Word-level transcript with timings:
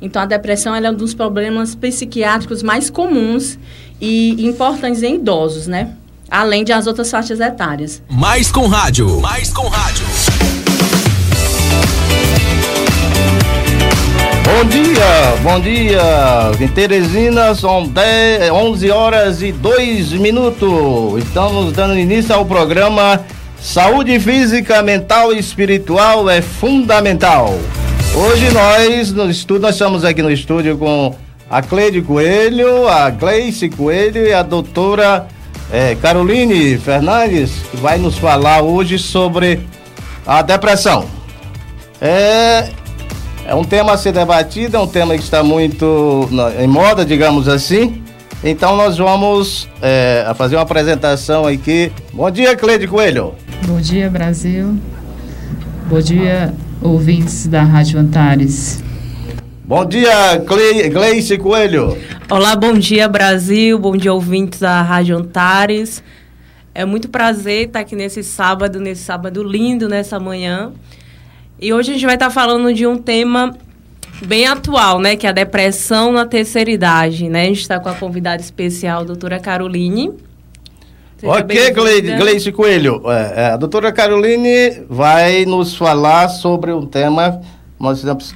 Então, 0.00 0.22
a 0.22 0.26
depressão 0.26 0.74
é 0.74 0.90
um 0.90 0.94
dos 0.94 1.14
problemas 1.14 1.74
psiquiátricos 1.74 2.62
mais 2.62 2.90
comuns 2.90 3.58
e 4.00 4.46
importantes 4.46 5.02
em 5.02 5.16
idosos, 5.16 5.66
né? 5.66 5.92
Além 6.30 6.64
de 6.64 6.72
as 6.72 6.86
outras 6.86 7.10
faixas 7.10 7.40
etárias. 7.40 8.02
Mais 8.10 8.50
com 8.50 8.66
rádio. 8.66 9.20
Mais 9.20 9.52
com 9.52 9.68
rádio. 9.68 10.04
Bom 14.44 14.64
dia, 14.64 15.36
bom 15.42 15.60
dia. 15.60 16.02
Em 16.60 16.68
Teresina 16.68 17.54
são 17.54 17.86
10, 17.88 18.50
11 18.50 18.90
horas 18.90 19.42
e 19.42 19.50
2 19.50 20.12
minutos. 20.12 21.24
Estamos 21.24 21.72
dando 21.72 21.98
início 21.98 22.34
ao 22.34 22.44
programa 22.44 23.24
Saúde 23.60 24.20
Física, 24.20 24.82
Mental 24.82 25.32
e 25.32 25.38
Espiritual 25.38 26.28
é 26.30 26.40
Fundamental. 26.40 27.58
Hoje 28.18 28.50
nós, 28.50 29.12
no 29.12 29.30
estúdio, 29.30 29.60
nós 29.60 29.74
estamos 29.74 30.02
aqui 30.02 30.22
no 30.22 30.32
estúdio 30.32 30.78
com 30.78 31.14
a 31.50 31.60
Cleide 31.60 32.00
Coelho, 32.00 32.88
a 32.88 33.10
Gleice 33.10 33.68
Coelho 33.68 34.26
e 34.26 34.32
a 34.32 34.42
doutora 34.42 35.26
é, 35.70 35.94
Caroline 35.96 36.78
Fernandes, 36.78 37.50
que 37.70 37.76
vai 37.76 37.98
nos 37.98 38.16
falar 38.16 38.62
hoje 38.62 38.98
sobre 38.98 39.60
a 40.26 40.40
depressão. 40.40 41.04
É, 42.00 42.70
é 43.44 43.54
um 43.54 43.62
tema 43.62 43.92
a 43.92 43.98
ser 43.98 44.12
debatido, 44.12 44.78
é 44.78 44.80
um 44.80 44.88
tema 44.88 45.14
que 45.14 45.22
está 45.22 45.42
muito 45.42 46.26
em 46.58 46.66
moda, 46.66 47.04
digamos 47.04 47.46
assim. 47.50 48.02
Então 48.42 48.78
nós 48.78 48.96
vamos 48.96 49.68
é, 49.82 50.32
fazer 50.38 50.56
uma 50.56 50.62
apresentação 50.62 51.46
aqui. 51.46 51.92
Bom 52.14 52.30
dia, 52.30 52.56
Cleide 52.56 52.88
Coelho. 52.88 53.34
Bom 53.66 53.78
dia, 53.78 54.08
Brasil. 54.08 54.74
Bom 55.90 56.00
dia, 56.00 56.54
ouvintes 56.80 57.46
da 57.46 57.62
Rádio 57.62 57.98
Antares. 57.98 58.82
Bom 59.64 59.84
dia, 59.84 60.40
Cle 60.46 60.88
Gleice 60.90 61.38
Coelho. 61.38 61.96
Olá, 62.30 62.54
bom 62.54 62.72
dia, 62.74 63.08
Brasil. 63.08 63.78
Bom 63.78 63.96
dia, 63.96 64.12
ouvintes 64.12 64.60
da 64.60 64.82
Rádio 64.82 65.16
Antares. 65.16 66.02
É 66.74 66.84
muito 66.84 67.08
prazer 67.08 67.66
estar 67.66 67.80
aqui 67.80 67.96
nesse 67.96 68.22
sábado, 68.22 68.78
nesse 68.78 69.02
sábado 69.02 69.42
lindo, 69.42 69.88
nessa 69.88 70.20
manhã. 70.20 70.72
E 71.60 71.72
hoje 71.72 71.90
a 71.90 71.94
gente 71.94 72.04
vai 72.04 72.14
estar 72.14 72.30
falando 72.30 72.72
de 72.72 72.86
um 72.86 72.98
tema 72.98 73.56
bem 74.24 74.46
atual, 74.46 75.00
né? 75.00 75.16
Que 75.16 75.26
é 75.26 75.30
a 75.30 75.32
depressão 75.32 76.12
na 76.12 76.26
terceira 76.26 76.70
idade, 76.70 77.28
né? 77.28 77.42
A 77.42 77.46
gente 77.46 77.62
está 77.62 77.80
com 77.80 77.88
a 77.88 77.94
convidada 77.94 78.42
especial, 78.42 79.00
a 79.00 79.04
doutora 79.04 79.40
Caroline. 79.40 80.12
Seja 81.18 81.32
ok, 81.32 81.70
Gleice 82.18 82.52
Coelho. 82.52 83.02
É, 83.06 83.42
é, 83.42 83.46
a 83.52 83.56
doutora 83.56 83.90
Caroline 83.90 84.82
vai 84.88 85.46
nos 85.46 85.74
falar 85.74 86.28
sobre 86.28 86.72
um 86.72 86.84
tema. 86.84 87.40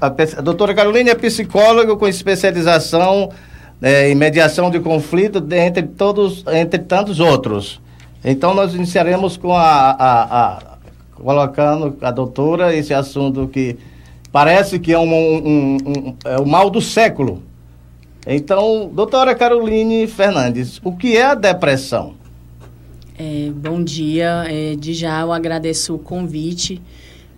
A, 0.01 0.07
a 0.07 0.41
doutora 0.41 0.75
Caroline 0.75 1.11
é 1.11 1.15
psicóloga 1.15 1.95
com 1.97 2.09
especialização 2.09 3.31
é, 3.83 4.11
em 4.11 4.15
mediação 4.15 4.71
de 4.71 4.81
conflito, 4.81 5.47
entre, 5.53 5.83
todos, 5.83 6.43
entre 6.53 6.79
tantos 6.79 7.21
outros. 7.21 7.81
Então, 8.25 8.55
nós 8.55 8.75
iniciaremos 8.75 9.37
com 9.37 9.55
a, 9.55 9.91
a, 9.91 10.23
a 10.23 10.59
colocando 11.15 11.97
a 12.01 12.11
doutora 12.11 12.75
esse 12.75 12.95
assunto 12.95 13.47
que 13.49 13.77
parece 14.33 14.79
que 14.79 14.93
é 14.93 14.99
um, 14.99 15.13
um, 15.13 15.77
um, 15.77 16.17
é 16.25 16.39
o 16.39 16.47
mal 16.47 16.71
do 16.71 16.81
século. 16.81 17.43
Então, 18.27 18.91
doutora 18.93 19.35
Caroline 19.35 20.07
Fernandes, 20.07 20.81
o 20.83 20.93
que 20.93 21.17
é 21.17 21.27
a 21.27 21.35
depressão? 21.35 22.15
É, 23.23 23.51
bom 23.55 23.85
dia. 23.85 24.47
É, 24.49 24.75
de 24.77 24.95
já 24.95 25.21
eu 25.21 25.31
agradeço 25.31 25.95
o 25.95 25.99
convite 25.99 26.81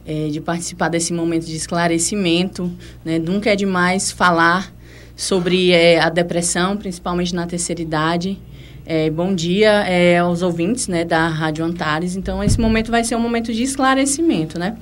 é, 0.06 0.28
de 0.28 0.40
participar 0.40 0.86
desse 0.86 1.12
momento 1.12 1.44
de 1.44 1.56
esclarecimento. 1.56 2.70
Né? 3.04 3.18
Nunca 3.18 3.50
é 3.50 3.56
demais 3.56 4.12
falar 4.12 4.72
sobre 5.16 5.72
é, 5.72 5.98
a 5.98 6.08
depressão, 6.08 6.76
principalmente 6.76 7.34
na 7.34 7.48
terceira 7.48 7.82
idade. 7.82 8.38
É, 8.86 9.10
bom 9.10 9.34
dia 9.34 9.84
é, 9.88 10.18
aos 10.18 10.40
ouvintes 10.40 10.86
né, 10.86 11.04
da 11.04 11.26
Rádio 11.26 11.64
Antares. 11.64 12.14
Então, 12.14 12.44
esse 12.44 12.60
momento 12.60 12.92
vai 12.92 13.02
ser 13.02 13.16
um 13.16 13.20
momento 13.20 13.52
de 13.52 13.64
esclarecimento. 13.64 14.60
Né? 14.60 14.76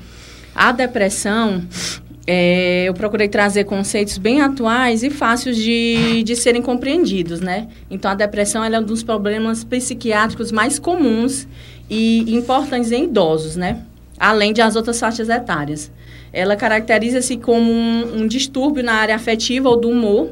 A 0.55 0.71
depressão 0.71 1.67
é, 2.33 2.85
eu 2.85 2.95
procurei 2.95 3.27
trazer 3.27 3.65
conceitos 3.65 4.17
bem 4.17 4.41
atuais 4.41 5.03
e 5.03 5.11
fáceis 5.11 5.57
de, 5.57 6.23
de 6.23 6.37
serem 6.37 6.63
compreendidos, 6.63 7.41
né? 7.41 7.67
Então, 7.91 8.09
a 8.09 8.15
depressão 8.15 8.63
é 8.63 8.79
um 8.79 8.85
dos 8.85 9.03
problemas 9.03 9.65
psiquiátricos 9.65 10.53
mais 10.53 10.79
comuns 10.79 11.49
e 11.91 12.33
importantes 12.37 12.93
em 12.93 13.03
idosos, 13.07 13.57
né? 13.57 13.83
Além 14.17 14.53
de 14.53 14.63
as 14.63 14.77
outras 14.77 15.01
faixas 15.01 15.29
etárias. 15.29 15.91
Ela 16.33 16.55
caracteriza-se 16.55 17.37
como 17.37 17.69
um, 17.69 18.21
um 18.21 18.29
distúrbio 18.29 18.85
na 18.85 18.93
área 18.93 19.17
afetiva 19.17 19.69
ou 19.69 19.77
do 19.77 19.89
humor 19.89 20.31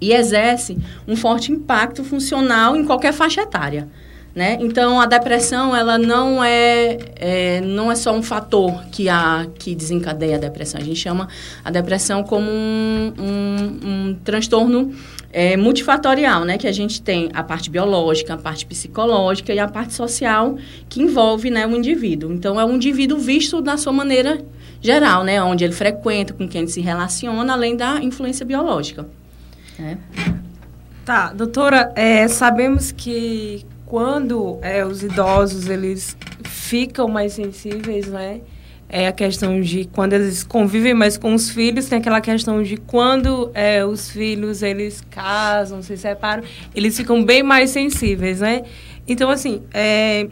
e 0.00 0.12
exerce 0.12 0.78
um 1.06 1.14
forte 1.14 1.52
impacto 1.52 2.02
funcional 2.02 2.74
em 2.74 2.84
qualquer 2.84 3.12
faixa 3.12 3.42
etária. 3.42 3.86
Né? 4.32 4.58
Então, 4.60 5.00
a 5.00 5.06
depressão 5.06 5.74
ela 5.74 5.98
não 5.98 6.42
é, 6.42 6.98
é, 7.16 7.60
não 7.62 7.90
é 7.90 7.96
só 7.96 8.14
um 8.14 8.22
fator 8.22 8.84
que, 8.92 9.08
a, 9.08 9.46
que 9.58 9.74
desencadeia 9.74 10.36
a 10.36 10.38
depressão. 10.38 10.80
A 10.80 10.84
gente 10.84 11.00
chama 11.00 11.28
a 11.64 11.70
depressão 11.70 12.22
como 12.22 12.48
um, 12.48 13.12
um, 13.18 13.88
um 13.88 14.14
transtorno 14.22 14.94
é, 15.32 15.56
multifatorial, 15.56 16.44
né? 16.44 16.58
que 16.58 16.68
a 16.68 16.72
gente 16.72 17.02
tem 17.02 17.28
a 17.34 17.42
parte 17.42 17.68
biológica, 17.68 18.34
a 18.34 18.36
parte 18.36 18.64
psicológica 18.66 19.52
e 19.52 19.58
a 19.58 19.66
parte 19.66 19.94
social 19.94 20.56
que 20.88 21.02
envolve 21.02 21.50
né, 21.50 21.66
o 21.66 21.74
indivíduo. 21.74 22.32
Então, 22.32 22.60
é 22.60 22.64
um 22.64 22.76
indivíduo 22.76 23.18
visto 23.18 23.60
da 23.60 23.76
sua 23.76 23.92
maneira 23.92 24.40
geral, 24.80 25.24
né? 25.24 25.42
onde 25.42 25.64
ele 25.64 25.72
frequenta, 25.72 26.32
com 26.32 26.48
quem 26.48 26.62
ele 26.62 26.70
se 26.70 26.80
relaciona, 26.80 27.52
além 27.52 27.76
da 27.76 28.00
influência 28.00 28.46
biológica. 28.46 29.08
Né? 29.76 29.98
Tá, 31.04 31.32
doutora, 31.32 31.92
é, 31.96 32.28
sabemos 32.28 32.92
que 32.92 33.66
quando 33.90 34.56
é, 34.62 34.86
os 34.86 35.02
idosos 35.02 35.68
eles 35.68 36.16
ficam 36.44 37.08
mais 37.08 37.32
sensíveis, 37.32 38.06
né? 38.06 38.40
É 38.88 39.08
a 39.08 39.12
questão 39.12 39.60
de 39.60 39.84
quando 39.92 40.12
eles 40.12 40.44
convivem 40.44 40.94
mais 40.94 41.18
com 41.18 41.34
os 41.34 41.50
filhos, 41.50 41.88
tem 41.88 41.98
aquela 41.98 42.20
questão 42.20 42.62
de 42.62 42.76
quando 42.76 43.50
é, 43.52 43.84
os 43.84 44.08
filhos 44.08 44.62
eles 44.62 45.02
casam, 45.10 45.82
se 45.82 45.96
separam, 45.96 46.44
eles 46.72 46.96
ficam 46.96 47.24
bem 47.24 47.42
mais 47.42 47.70
sensíveis, 47.70 48.40
né? 48.40 48.62
Então, 49.08 49.28
assim, 49.28 49.62
é, 49.74 50.28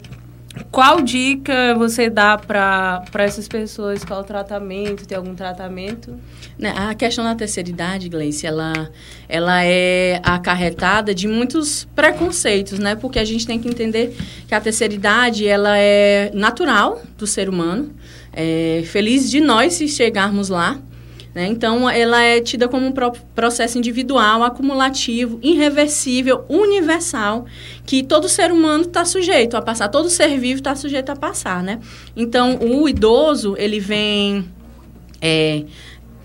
qual 0.71 1.01
dica 1.01 1.75
você 1.75 2.09
dá 2.09 2.37
para 2.37 3.03
essas 3.19 3.47
pessoas? 3.47 4.03
Qual 4.03 4.23
tratamento? 4.23 5.07
Tem 5.07 5.17
algum 5.17 5.35
tratamento? 5.35 6.17
Né, 6.57 6.73
a 6.75 6.93
questão 6.93 7.23
da 7.23 7.35
terceira 7.35 7.69
idade, 7.69 8.09
Gleice, 8.09 8.45
ela, 8.45 8.89
ela 9.27 9.63
é 9.63 10.19
acarretada 10.23 11.15
de 11.15 11.27
muitos 11.27 11.87
preconceitos, 11.95 12.79
né? 12.79 12.95
Porque 12.95 13.19
a 13.19 13.25
gente 13.25 13.47
tem 13.47 13.59
que 13.59 13.67
entender 13.67 14.15
que 14.47 14.53
a 14.53 14.59
terceira 14.61 14.93
idade, 14.93 15.47
ela 15.47 15.77
é 15.77 16.31
natural 16.33 17.01
do 17.17 17.25
ser 17.25 17.49
humano. 17.49 17.93
É 18.33 18.83
feliz 18.85 19.29
de 19.29 19.39
nós 19.39 19.73
se 19.73 19.87
chegarmos 19.87 20.49
lá. 20.49 20.79
Né? 21.39 21.47
Então, 21.47 21.89
ela 21.89 22.21
é 22.21 22.41
tida 22.41 22.67
como 22.67 22.85
um 22.85 22.93
processo 23.33 23.77
individual, 23.77 24.43
acumulativo, 24.43 25.39
irreversível, 25.41 26.43
universal, 26.49 27.45
que 27.85 28.03
todo 28.03 28.27
ser 28.27 28.51
humano 28.51 28.83
está 28.83 29.05
sujeito 29.05 29.55
a 29.55 29.61
passar, 29.61 29.87
todo 29.87 30.09
ser 30.09 30.37
vivo 30.37 30.59
está 30.59 30.75
sujeito 30.75 31.09
a 31.13 31.15
passar, 31.15 31.63
né? 31.63 31.79
Então, 32.13 32.57
o 32.57 32.89
idoso, 32.89 33.55
ele 33.57 33.79
vem... 33.79 34.43
É, 35.21 35.63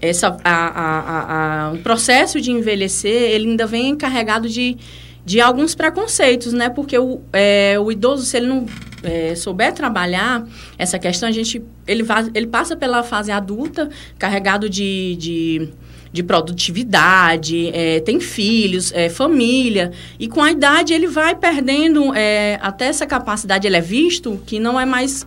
essa, 0.03 0.37
a, 0.43 0.51
a, 0.53 1.67
a, 1.69 1.73
o 1.75 1.79
processo 1.79 2.41
de 2.41 2.51
envelhecer, 2.51 3.31
ele 3.31 3.51
ainda 3.51 3.69
vem 3.69 3.95
carregado 3.95 4.49
de, 4.49 4.77
de 5.25 5.41
alguns 5.41 5.77
preconceitos, 5.77 6.53
né? 6.53 6.69
Porque 6.69 6.99
o, 6.99 7.21
é, 7.33 7.79
o 7.79 7.93
idoso, 7.93 8.25
se 8.25 8.37
ele 8.37 8.49
não 8.49 8.67
é, 9.05 9.35
souber 9.35 9.73
trabalhar 9.73 10.47
essa 10.79 10.99
questão, 10.99 11.29
a 11.29 11.33
gente, 11.33 11.63
ele, 11.87 12.05
ele 12.35 12.47
passa 12.47 12.77
pela 12.77 13.03
fase 13.03 13.31
adulta 13.31 13.89
carregado 14.19 14.69
de, 14.69 15.17
de 15.17 15.69
de 16.15 16.23
produtividade, 16.23 17.71
é, 17.75 17.99
tem 17.99 18.21
filhos, 18.21 18.93
é, 18.95 19.09
família, 19.09 19.91
e 20.17 20.29
com 20.29 20.41
a 20.41 20.53
idade 20.53 20.95
ele 20.95 21.09
vai 21.09 21.35
perdendo 21.35 22.15
é, 22.15 22.56
até 22.62 22.85
essa 22.87 23.05
capacidade, 23.05 23.67
ele 23.67 23.77
é 23.77 23.81
visto 23.81 24.41
que 24.47 24.61
não 24.61 24.79
é 24.79 24.87
mais 24.87 25.27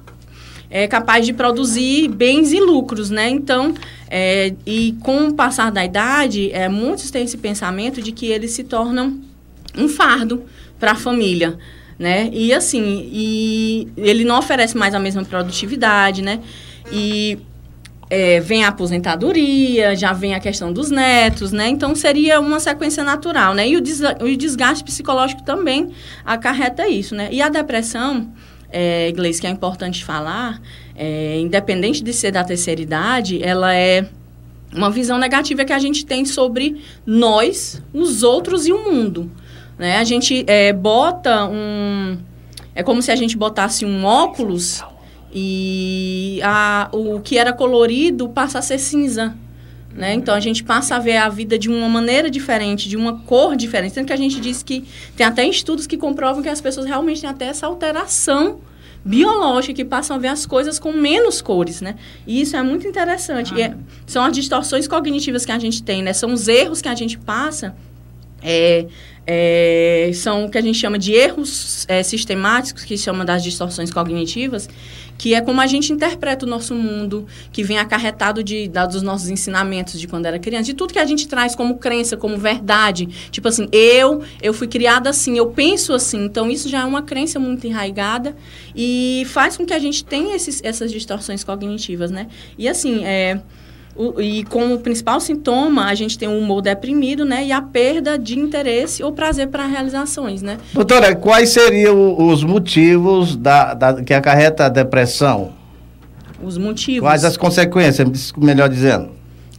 é 0.69 0.87
capaz 0.87 1.25
de 1.25 1.33
produzir 1.33 2.07
bens 2.07 2.51
e 2.51 2.59
lucros, 2.59 3.09
né? 3.09 3.29
Então, 3.29 3.73
é, 4.09 4.53
e 4.65 4.95
com 5.01 5.27
o 5.27 5.33
passar 5.33 5.71
da 5.71 5.83
idade, 5.83 6.51
é, 6.51 6.69
muitos 6.69 7.11
têm 7.11 7.23
esse 7.23 7.37
pensamento 7.37 8.01
de 8.01 8.11
que 8.11 8.27
eles 8.27 8.51
se 8.51 8.63
tornam 8.63 9.19
um 9.77 9.87
fardo 9.87 10.43
para 10.79 10.91
a 10.91 10.95
família, 10.95 11.57
né? 11.97 12.29
E 12.31 12.53
assim, 12.53 13.09
e 13.11 13.87
ele 13.97 14.23
não 14.23 14.37
oferece 14.37 14.77
mais 14.77 14.93
a 14.93 14.99
mesma 14.99 15.23
produtividade, 15.25 16.21
né? 16.21 16.39
E 16.91 17.39
é, 18.09 18.39
vem 18.39 18.63
a 18.63 18.69
aposentadoria, 18.69 19.95
já 19.95 20.13
vem 20.13 20.33
a 20.33 20.39
questão 20.39 20.71
dos 20.71 20.89
netos, 20.89 21.51
né? 21.51 21.67
Então 21.67 21.93
seria 21.95 22.39
uma 22.39 22.59
sequência 22.59 23.03
natural, 23.03 23.53
né? 23.53 23.67
E 23.67 23.75
o, 23.75 23.79
o 23.79 24.37
desgaste 24.37 24.83
psicológico 24.83 25.43
também 25.43 25.91
acarreta 26.23 26.87
isso, 26.87 27.15
né? 27.15 27.29
E 27.31 27.41
a 27.41 27.49
depressão, 27.49 28.31
é, 28.71 29.09
inglês 29.09 29.39
que 29.39 29.47
é 29.47 29.49
importante 29.49 30.05
falar, 30.05 30.61
é, 30.95 31.39
independente 31.39 32.03
de 32.03 32.13
ser 32.13 32.31
da 32.31 32.43
terceira 32.43 32.81
idade, 32.81 33.43
ela 33.43 33.73
é 33.73 34.07
uma 34.73 34.89
visão 34.89 35.17
negativa 35.17 35.65
que 35.65 35.73
a 35.73 35.79
gente 35.79 36.05
tem 36.05 36.25
sobre 36.25 36.81
nós, 37.05 37.81
os 37.93 38.23
outros 38.23 38.67
e 38.67 38.71
o 38.71 38.83
mundo. 38.83 39.31
Né? 39.77 39.97
A 39.97 40.03
gente 40.03 40.43
é, 40.47 40.73
bota 40.73 41.45
um. 41.45 42.17
É 42.73 42.83
como 42.83 43.01
se 43.01 43.11
a 43.11 43.15
gente 43.15 43.35
botasse 43.35 43.85
um 43.85 44.05
óculos 44.05 44.83
e 45.33 46.39
a, 46.43 46.89
o 46.91 47.19
que 47.19 47.37
era 47.37 47.51
colorido 47.51 48.29
passa 48.29 48.59
a 48.59 48.61
ser 48.61 48.77
cinza. 48.77 49.35
Né? 49.93 50.13
Então 50.13 50.35
a 50.35 50.39
gente 50.39 50.63
passa 50.63 50.95
a 50.95 50.99
ver 50.99 51.17
a 51.17 51.27
vida 51.27 51.57
de 51.57 51.69
uma 51.69 51.89
maneira 51.89 52.29
diferente, 52.29 52.87
de 52.87 52.95
uma 52.95 53.19
cor 53.21 53.55
diferente. 53.55 53.95
Sendo 53.95 54.05
que 54.05 54.13
a 54.13 54.17
gente 54.17 54.39
diz 54.39 54.61
que 54.61 54.85
tem 55.15 55.25
até 55.25 55.47
estudos 55.47 55.87
que 55.87 55.97
comprovam 55.97 56.43
que 56.43 56.49
as 56.49 56.61
pessoas 56.61 56.85
realmente 56.85 57.21
têm 57.21 57.29
até 57.29 57.45
essa 57.45 57.65
alteração 57.65 58.59
biológica 59.03 59.73
que 59.73 59.85
passam 59.85 60.17
a 60.17 60.19
ver 60.19 60.27
as 60.27 60.45
coisas 60.45 60.77
com 60.77 60.91
menos 60.91 61.41
cores, 61.41 61.81
né? 61.81 61.95
E 62.27 62.41
isso 62.41 62.55
é 62.55 62.61
muito 62.61 62.85
interessante. 62.87 63.53
Ah. 63.55 63.61
É, 63.61 63.75
são 64.05 64.23
as 64.23 64.33
distorções 64.33 64.87
cognitivas 64.87 65.45
que 65.45 65.51
a 65.51 65.57
gente 65.57 65.81
tem, 65.81 66.03
né? 66.03 66.13
São 66.13 66.31
os 66.31 66.47
erros 66.47 66.81
que 66.81 66.89
a 66.89 66.95
gente 66.95 67.17
passa 67.17 67.75
é, 68.41 68.87
é, 69.29 70.09
são 70.13 70.45
o 70.45 70.49
que 70.49 70.57
a 70.57 70.61
gente 70.61 70.77
chama 70.77 70.97
de 70.97 71.11
erros 71.11 71.85
é, 71.89 72.01
sistemáticos, 72.01 72.85
que 72.85 72.97
chama 72.97 73.25
das 73.25 73.43
distorções 73.43 73.91
cognitivas, 73.91 74.69
que 75.17 75.33
é 75.33 75.41
como 75.41 75.59
a 75.59 75.67
gente 75.67 75.91
interpreta 75.91 76.45
o 76.45 76.49
nosso 76.49 76.73
mundo, 76.73 77.25
que 77.51 77.61
vem 77.61 77.77
acarretado 77.77 78.41
de, 78.41 78.69
dos 78.89 79.01
nossos 79.01 79.27
ensinamentos 79.29 79.99
de 79.99 80.07
quando 80.07 80.27
era 80.27 80.39
criança, 80.39 80.65
de 80.65 80.73
tudo 80.73 80.93
que 80.93 80.99
a 80.99 81.05
gente 81.05 81.27
traz 81.27 81.55
como 81.55 81.77
crença, 81.77 82.15
como 82.15 82.37
verdade. 82.37 83.07
Tipo 83.29 83.49
assim, 83.49 83.67
eu, 83.71 84.23
eu 84.41 84.53
fui 84.53 84.67
criada 84.67 85.09
assim, 85.09 85.37
eu 85.37 85.47
penso 85.47 85.91
assim. 85.93 86.23
Então, 86.23 86.49
isso 86.49 86.69
já 86.69 86.81
é 86.81 86.85
uma 86.85 87.01
crença 87.01 87.39
muito 87.39 87.67
enraigada 87.67 88.35
e 88.75 89.23
faz 89.27 89.57
com 89.57 89.65
que 89.65 89.73
a 89.73 89.79
gente 89.79 90.05
tenha 90.05 90.35
esses, 90.35 90.61
essas 90.63 90.91
distorções 90.91 91.43
cognitivas, 91.43 92.11
né? 92.11 92.27
E 92.57 92.69
assim, 92.69 93.03
é 93.03 93.41
o, 93.97 94.21
e 94.21 94.43
como 94.45 94.77
principal 94.79 95.19
sintoma, 95.19 95.85
a 95.85 95.95
gente 95.95 96.17
tem 96.17 96.27
o 96.27 96.37
humor 96.37 96.61
deprimido, 96.61 97.25
né? 97.25 97.45
E 97.45 97.51
a 97.51 97.61
perda 97.61 98.17
de 98.17 98.39
interesse 98.39 99.03
ou 99.03 99.11
prazer 99.11 99.47
para 99.47 99.65
realizações, 99.65 100.41
né? 100.41 100.57
Doutora, 100.73 101.15
quais 101.15 101.49
seriam 101.49 102.15
os 102.27 102.43
motivos 102.43 103.35
da, 103.35 103.73
da, 103.73 104.03
que 104.03 104.13
acarreta 104.13 104.65
a 104.65 104.69
depressão? 104.69 105.51
Os 106.41 106.57
motivos. 106.57 107.01
Quais 107.01 107.25
as 107.25 107.35
consequências, 107.35 108.31
melhor 108.37 108.69
dizendo? 108.69 109.09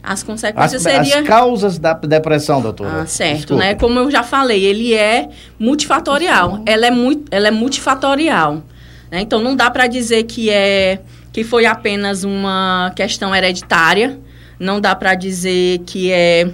As 0.01 0.23
consequências 0.23 0.85
as, 0.85 0.93
seriam... 1.03 1.19
As 1.19 1.27
causas 1.27 1.77
da 1.77 1.93
depressão, 1.93 2.61
doutora. 2.61 3.01
Ah, 3.01 3.05
certo, 3.05 3.35
Desculpa. 3.37 3.63
né? 3.63 3.75
Como 3.75 3.99
eu 3.99 4.09
já 4.09 4.23
falei, 4.23 4.63
ele 4.63 4.93
é 4.93 5.27
multifatorial. 5.59 6.63
Ela 6.65 6.87
é, 6.87 6.91
muito, 6.91 7.25
ela 7.29 7.49
é 7.49 7.51
multifatorial. 7.51 8.63
Né? 9.11 9.19
Então, 9.21 9.41
não 9.41 9.55
dá 9.55 9.69
para 9.69 9.87
dizer 9.87 10.23
que 10.23 10.49
é 10.49 11.01
que 11.31 11.43
foi 11.43 11.65
apenas 11.65 12.23
uma 12.23 12.91
questão 12.95 13.35
hereditária 13.35 14.17
não 14.59 14.81
dá 14.81 14.93
para 14.93 15.15
dizer 15.15 15.79
que 15.85 16.11
é 16.11 16.51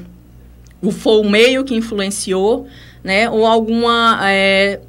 o 0.82 0.92
foi 0.92 1.20
o 1.20 1.30
meio 1.30 1.64
que 1.64 1.74
influenciou, 1.74 2.68
né? 3.04 3.30
Ou 3.30 3.46
alguma 3.46 4.20
é, 4.24 4.80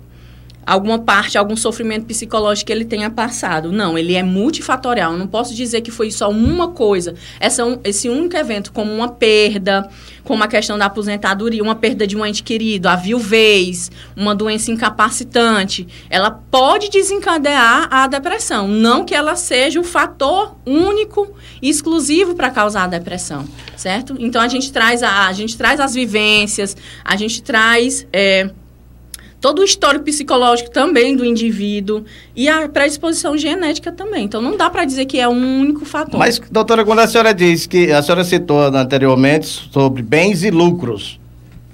alguma 0.66 0.98
parte, 0.98 1.38
algum 1.38 1.56
sofrimento 1.56 2.06
psicológico 2.06 2.66
que 2.66 2.72
ele 2.72 2.84
tenha 2.84 3.08
passado. 3.08 3.70
Não, 3.70 3.96
ele 3.96 4.14
é 4.14 4.22
multifatorial. 4.22 5.12
Eu 5.12 5.18
não 5.18 5.28
posso 5.28 5.54
dizer 5.54 5.80
que 5.80 5.92
foi 5.92 6.10
só 6.10 6.28
uma 6.28 6.68
coisa. 6.68 7.14
Essa, 7.38 7.62
esse 7.84 8.08
único 8.08 8.36
evento, 8.36 8.72
como 8.72 8.92
uma 8.92 9.08
perda, 9.08 9.88
como 10.24 10.42
a 10.42 10.48
questão 10.48 10.76
da 10.76 10.86
aposentadoria, 10.86 11.62
uma 11.62 11.76
perda 11.76 12.04
de 12.06 12.16
um 12.16 12.26
ente 12.26 12.42
querido, 12.42 12.88
a 12.88 12.96
viuvez, 12.96 13.92
uma 14.16 14.34
doença 14.34 14.72
incapacitante, 14.72 15.86
ela 16.10 16.30
pode 16.30 16.90
desencadear 16.90 17.88
a 17.90 18.08
depressão. 18.08 18.66
Não 18.66 19.04
que 19.04 19.14
ela 19.14 19.36
seja 19.36 19.78
o 19.78 19.84
fator 19.84 20.56
único 20.66 21.32
exclusivo 21.62 22.34
para 22.34 22.50
causar 22.50 22.84
a 22.84 22.88
depressão, 22.88 23.46
certo? 23.76 24.16
Então 24.19 24.42
a 24.42 24.48
gente 24.48 24.72
traz 24.72 25.02
a, 25.02 25.28
a 25.28 25.32
gente 25.32 25.56
traz 25.56 25.78
as 25.78 25.94
vivências, 25.94 26.76
a 27.04 27.16
gente 27.16 27.40
traz 27.40 28.06
é, 28.12 28.50
todo 29.40 29.60
o 29.60 29.64
histórico 29.64 30.04
psicológico 30.04 30.70
também 30.70 31.14
do 31.14 31.24
indivíduo 31.24 32.04
e 32.34 32.48
a 32.48 32.68
predisposição 32.68 33.36
genética 33.36 33.92
também. 33.92 34.24
Então, 34.24 34.40
não 34.40 34.56
dá 34.56 34.70
para 34.70 34.84
dizer 34.84 35.06
que 35.06 35.18
é 35.18 35.28
um 35.28 35.60
único 35.60 35.84
fator. 35.84 36.18
Mas, 36.18 36.38
doutora, 36.50 36.84
quando 36.84 37.00
a 37.00 37.06
senhora 37.06 37.34
diz 37.34 37.66
que 37.66 37.92
a 37.92 38.02
senhora 38.02 38.24
citou 38.24 38.60
anteriormente 38.60 39.46
sobre 39.46 40.02
bens 40.02 40.42
e 40.42 40.50
lucros, 40.50 41.20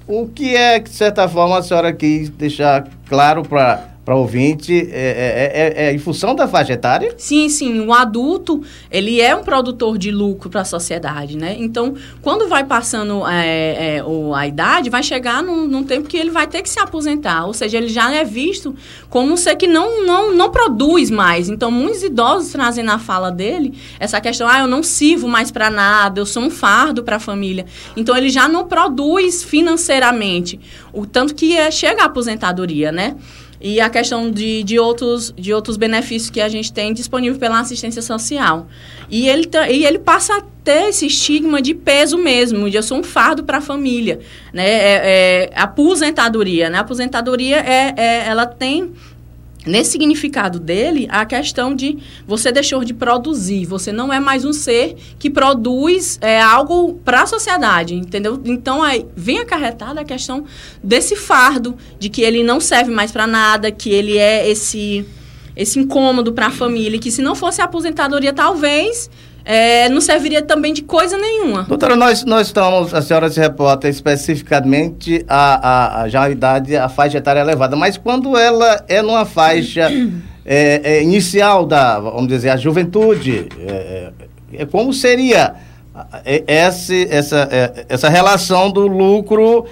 o 0.06 0.28
que 0.28 0.54
é 0.54 0.80
que, 0.80 0.90
de 0.90 0.96
certa 0.96 1.28
forma, 1.28 1.58
a 1.58 1.62
senhora 1.62 1.92
quis 1.92 2.28
deixar 2.28 2.88
claro 3.08 3.42
para 3.42 3.91
para 4.04 4.16
ouvinte 4.16 4.74
é, 4.74 4.82
é, 4.90 5.84
é, 5.84 5.86
é, 5.86 5.94
em 5.94 5.98
função 5.98 6.34
da 6.34 6.48
faixa 6.48 6.72
etária? 6.72 7.14
Sim, 7.16 7.48
sim. 7.48 7.80
O 7.86 7.92
adulto, 7.92 8.60
ele 8.90 9.20
é 9.20 9.34
um 9.34 9.44
produtor 9.44 9.96
de 9.96 10.10
lucro 10.10 10.50
para 10.50 10.62
a 10.62 10.64
sociedade, 10.64 11.36
né? 11.36 11.54
Então, 11.58 11.94
quando 12.20 12.48
vai 12.48 12.64
passando 12.64 13.24
é, 13.28 13.98
é, 13.98 14.04
a 14.34 14.46
idade, 14.46 14.90
vai 14.90 15.04
chegar 15.04 15.40
num, 15.40 15.68
num, 15.68 15.84
tempo 15.84 16.08
que 16.08 16.16
ele 16.16 16.30
vai 16.30 16.48
ter 16.48 16.62
que 16.62 16.68
se 16.68 16.80
aposentar. 16.80 17.46
Ou 17.46 17.54
seja, 17.54 17.78
ele 17.78 17.88
já 17.88 18.12
é 18.12 18.24
visto 18.24 18.74
como 19.08 19.32
um 19.32 19.36
ser 19.36 19.54
que 19.54 19.68
não, 19.68 20.04
não, 20.04 20.34
não 20.34 20.50
produz 20.50 21.08
mais. 21.08 21.48
Então, 21.48 21.70
muitos 21.70 22.02
idosos 22.02 22.50
trazem 22.50 22.82
na 22.82 22.98
fala 22.98 23.30
dele 23.30 23.72
essa 24.00 24.20
questão, 24.20 24.48
ah, 24.48 24.58
eu 24.58 24.66
não 24.66 24.82
sirvo 24.82 25.28
mais 25.28 25.52
para 25.52 25.70
nada, 25.70 26.20
eu 26.20 26.26
sou 26.26 26.42
um 26.42 26.50
fardo 26.50 27.04
para 27.04 27.16
a 27.16 27.20
família. 27.20 27.66
Então, 27.96 28.16
ele 28.16 28.30
já 28.30 28.48
não 28.48 28.66
produz 28.66 29.44
financeiramente. 29.44 30.58
O 30.92 31.06
tanto 31.06 31.36
que 31.36 31.70
chega 31.70 32.02
a 32.02 32.06
aposentadoria, 32.06 32.90
né? 32.90 33.16
E 33.62 33.80
a 33.80 33.88
questão 33.88 34.28
de, 34.28 34.64
de, 34.64 34.78
outros, 34.78 35.32
de 35.38 35.54
outros 35.54 35.76
benefícios 35.76 36.30
que 36.30 36.40
a 36.40 36.48
gente 36.48 36.72
tem 36.72 36.92
disponível 36.92 37.38
pela 37.38 37.60
assistência 37.60 38.02
social. 38.02 38.66
E 39.08 39.28
ele, 39.28 39.48
e 39.70 39.86
ele 39.86 40.00
passa 40.00 40.36
a 40.36 40.42
ter 40.64 40.88
esse 40.88 41.06
estigma 41.06 41.62
de 41.62 41.72
peso 41.72 42.18
mesmo, 42.18 42.68
de 42.68 42.76
eu 42.76 42.82
sou 42.82 42.98
um 42.98 43.04
fardo 43.04 43.44
para 43.44 43.58
a 43.58 43.60
família. 43.60 44.18
Né? 44.52 44.66
É, 44.66 45.00
é, 45.04 45.50
aposentadoria. 45.54 46.68
Né? 46.68 46.78
A 46.78 46.80
aposentadoria, 46.80 47.58
é, 47.58 47.94
é, 47.96 48.26
ela 48.26 48.46
tem 48.46 48.92
nesse 49.66 49.92
significado 49.92 50.58
dele, 50.58 51.06
a 51.10 51.24
questão 51.24 51.74
de 51.74 51.98
você 52.26 52.50
deixou 52.50 52.84
de 52.84 52.92
produzir, 52.92 53.64
você 53.64 53.92
não 53.92 54.12
é 54.12 54.18
mais 54.18 54.44
um 54.44 54.52
ser 54.52 54.96
que 55.18 55.30
produz 55.30 56.18
é, 56.20 56.40
algo 56.40 56.94
para 57.04 57.22
a 57.22 57.26
sociedade, 57.26 57.94
entendeu? 57.94 58.40
Então 58.44 58.82
aí 58.82 59.06
vem 59.16 59.38
acarretada 59.38 60.00
a 60.00 60.04
questão 60.04 60.44
desse 60.82 61.16
fardo 61.16 61.76
de 61.98 62.08
que 62.08 62.22
ele 62.22 62.42
não 62.42 62.60
serve 62.60 62.90
mais 62.90 63.12
para 63.12 63.26
nada, 63.26 63.70
que 63.70 63.90
ele 63.90 64.16
é 64.18 64.48
esse 64.48 65.04
esse 65.54 65.78
incômodo 65.78 66.32
para 66.32 66.46
a 66.46 66.50
família, 66.50 66.98
que 66.98 67.10
se 67.10 67.20
não 67.20 67.34
fosse 67.34 67.60
a 67.60 67.64
aposentadoria 67.66 68.32
talvez 68.32 69.10
é, 69.44 69.88
não 69.88 70.00
serviria 70.00 70.42
também 70.42 70.72
de 70.72 70.82
coisa 70.82 71.16
nenhuma. 71.16 71.64
Doutora, 71.64 71.96
nós, 71.96 72.24
nós 72.24 72.48
estamos, 72.48 72.94
a 72.94 73.02
senhora 73.02 73.30
se 73.30 73.40
reporta 73.40 73.88
especificamente 73.88 75.24
a, 75.28 75.68
a, 75.68 76.02
a 76.02 76.08
já 76.08 76.22
a 76.22 76.30
idade, 76.30 76.76
a 76.76 76.88
faixa 76.88 77.18
etária 77.18 77.40
elevada, 77.40 77.76
mas 77.76 77.96
quando 77.96 78.36
ela 78.36 78.84
é 78.88 79.02
numa 79.02 79.24
faixa 79.24 79.90
é, 80.44 80.80
é, 80.84 81.02
inicial 81.02 81.66
da, 81.66 81.98
vamos 81.98 82.28
dizer, 82.28 82.50
a 82.50 82.56
juventude, 82.56 83.48
é, 83.58 84.10
é, 84.52 84.62
é 84.62 84.66
como 84.66 84.92
seria 84.92 85.54
essa, 86.46 86.94
essa, 86.94 87.48
essa 87.88 88.08
relação 88.08 88.70
do 88.70 88.86
lucro, 88.86 89.66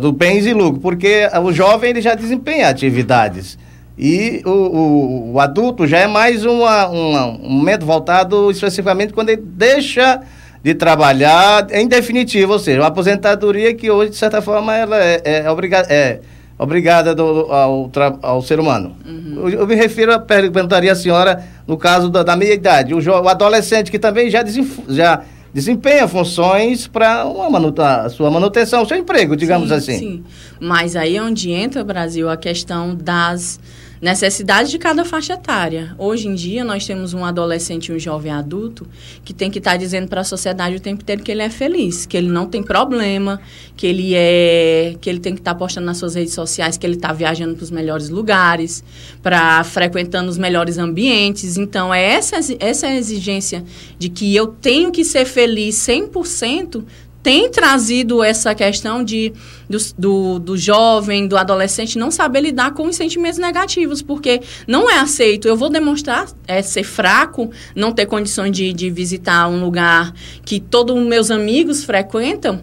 do 0.00 0.12
bens 0.12 0.46
e 0.46 0.52
lucro? 0.52 0.80
Porque 0.80 1.28
o 1.42 1.52
jovem 1.52 1.90
ele 1.90 2.00
já 2.00 2.14
desempenha 2.14 2.68
atividades. 2.68 3.58
E 3.98 4.42
o, 4.46 4.50
o, 4.50 5.32
o, 5.32 5.40
adulto 5.40 5.84
já 5.84 5.98
é 5.98 6.06
mais 6.06 6.44
uma, 6.44 6.86
uma, 6.86 7.26
um 7.26 7.50
momento 7.50 7.84
voltado 7.84 8.48
especificamente 8.48 9.12
quando 9.12 9.30
ele 9.30 9.42
deixa 9.44 10.20
de 10.62 10.72
trabalhar 10.72 11.66
em 11.72 11.88
definitivo, 11.88 12.52
ou 12.52 12.58
seja, 12.60 12.80
uma 12.80 12.86
aposentadoria 12.86 13.74
que 13.74 13.90
hoje, 13.90 14.10
de 14.10 14.16
certa 14.16 14.40
forma, 14.40 14.72
ela 14.76 14.96
é, 15.02 15.20
é, 15.24 15.50
obriga 15.50 15.78
é 15.88 16.20
obrigada 16.56 17.14
do, 17.14 17.52
ao, 17.52 17.90
ao 18.22 18.42
ser 18.42 18.58
humano. 18.58 18.94
Uhum. 19.06 19.48
Eu, 19.48 19.60
eu, 19.60 19.66
me 19.66 19.74
refiro, 19.74 20.12
a, 20.12 20.18
perguntaria 20.18 20.92
a 20.92 20.96
senhora, 20.96 21.44
no 21.66 21.76
caso 21.76 22.08
da, 22.08 22.22
da 22.22 22.36
meia-idade, 22.36 22.94
o, 22.94 22.98
o, 22.98 23.28
adolescente 23.28 23.90
que 23.90 23.98
também 23.98 24.28
já, 24.28 24.44
já 24.88 25.22
desempenha 25.52 26.06
funções 26.06 26.86
para 26.86 27.22
a 27.22 28.08
sua 28.10 28.30
manutenção, 28.30 28.82
o 28.82 28.86
seu 28.86 28.96
emprego, 28.96 29.36
digamos 29.36 29.68
sim, 29.68 29.74
assim. 29.74 29.98
Sim, 29.98 30.24
mas 30.60 30.96
aí 30.96 31.16
é 31.16 31.22
onde 31.22 31.50
entra, 31.50 31.84
Brasil, 31.84 32.28
a 32.28 32.36
questão 32.36 32.94
das 32.94 33.60
necessidades 34.00 34.70
de 34.70 34.78
cada 34.78 35.04
faixa 35.04 35.34
etária. 35.34 35.94
Hoje 35.98 36.28
em 36.28 36.34
dia, 36.34 36.64
nós 36.64 36.86
temos 36.86 37.14
um 37.14 37.24
adolescente 37.24 37.88
e 37.88 37.92
um 37.92 37.98
jovem 37.98 38.32
adulto 38.32 38.86
que 39.24 39.32
tem 39.32 39.50
que 39.50 39.58
estar 39.58 39.72
tá 39.72 39.76
dizendo 39.76 40.08
para 40.08 40.20
a 40.20 40.24
sociedade 40.24 40.76
o 40.76 40.80
tempo 40.80 41.02
inteiro 41.02 41.22
que 41.22 41.30
ele 41.30 41.42
é 41.42 41.50
feliz, 41.50 42.06
que 42.06 42.16
ele 42.16 42.28
não 42.28 42.46
tem 42.46 42.62
problema, 42.62 43.40
que 43.76 43.86
ele 43.86 44.14
é 44.14 44.96
que 45.00 45.08
ele 45.10 45.20
tem 45.20 45.34
que 45.34 45.40
estar 45.40 45.54
tá 45.54 45.58
postando 45.58 45.86
nas 45.86 45.98
suas 45.98 46.14
redes 46.14 46.34
sociais 46.34 46.76
que 46.76 46.86
ele 46.86 46.94
está 46.96 47.12
viajando 47.12 47.54
para 47.54 47.64
os 47.64 47.70
melhores 47.70 48.08
lugares, 48.08 48.84
para 49.22 49.62
frequentando 49.64 50.30
os 50.30 50.38
melhores 50.38 50.78
ambientes. 50.78 51.56
Então, 51.56 51.92
é 51.92 52.02
essa, 52.02 52.36
essa 52.60 52.88
exigência 52.94 53.64
de 53.98 54.08
que 54.08 54.34
eu 54.34 54.46
tenho 54.46 54.90
que 54.90 55.04
ser 55.04 55.24
feliz 55.24 55.76
100% 55.76 56.84
tem 57.28 57.50
trazido 57.50 58.24
essa 58.24 58.54
questão 58.54 59.04
de 59.04 59.34
do, 59.68 59.76
do, 59.98 60.38
do, 60.38 60.56
jovem, 60.56 61.28
do 61.28 61.36
adolescente 61.36 61.98
não 61.98 62.10
saber 62.10 62.40
lidar 62.40 62.72
com 62.72 62.84
os 62.84 62.96
sentimentos 62.96 63.38
negativos, 63.38 64.00
porque 64.00 64.40
não 64.66 64.88
é 64.88 64.98
aceito. 64.98 65.46
Eu 65.46 65.54
vou 65.54 65.68
demonstrar 65.68 66.26
é, 66.46 66.62
ser 66.62 66.84
fraco, 66.84 67.50
não 67.76 67.92
ter 67.92 68.06
condições 68.06 68.52
de, 68.52 68.72
de 68.72 68.88
visitar 68.88 69.46
um 69.46 69.62
lugar 69.62 70.10
que 70.42 70.58
todos 70.58 70.96
os 70.96 71.06
meus 71.06 71.30
amigos 71.30 71.84
frequentam, 71.84 72.62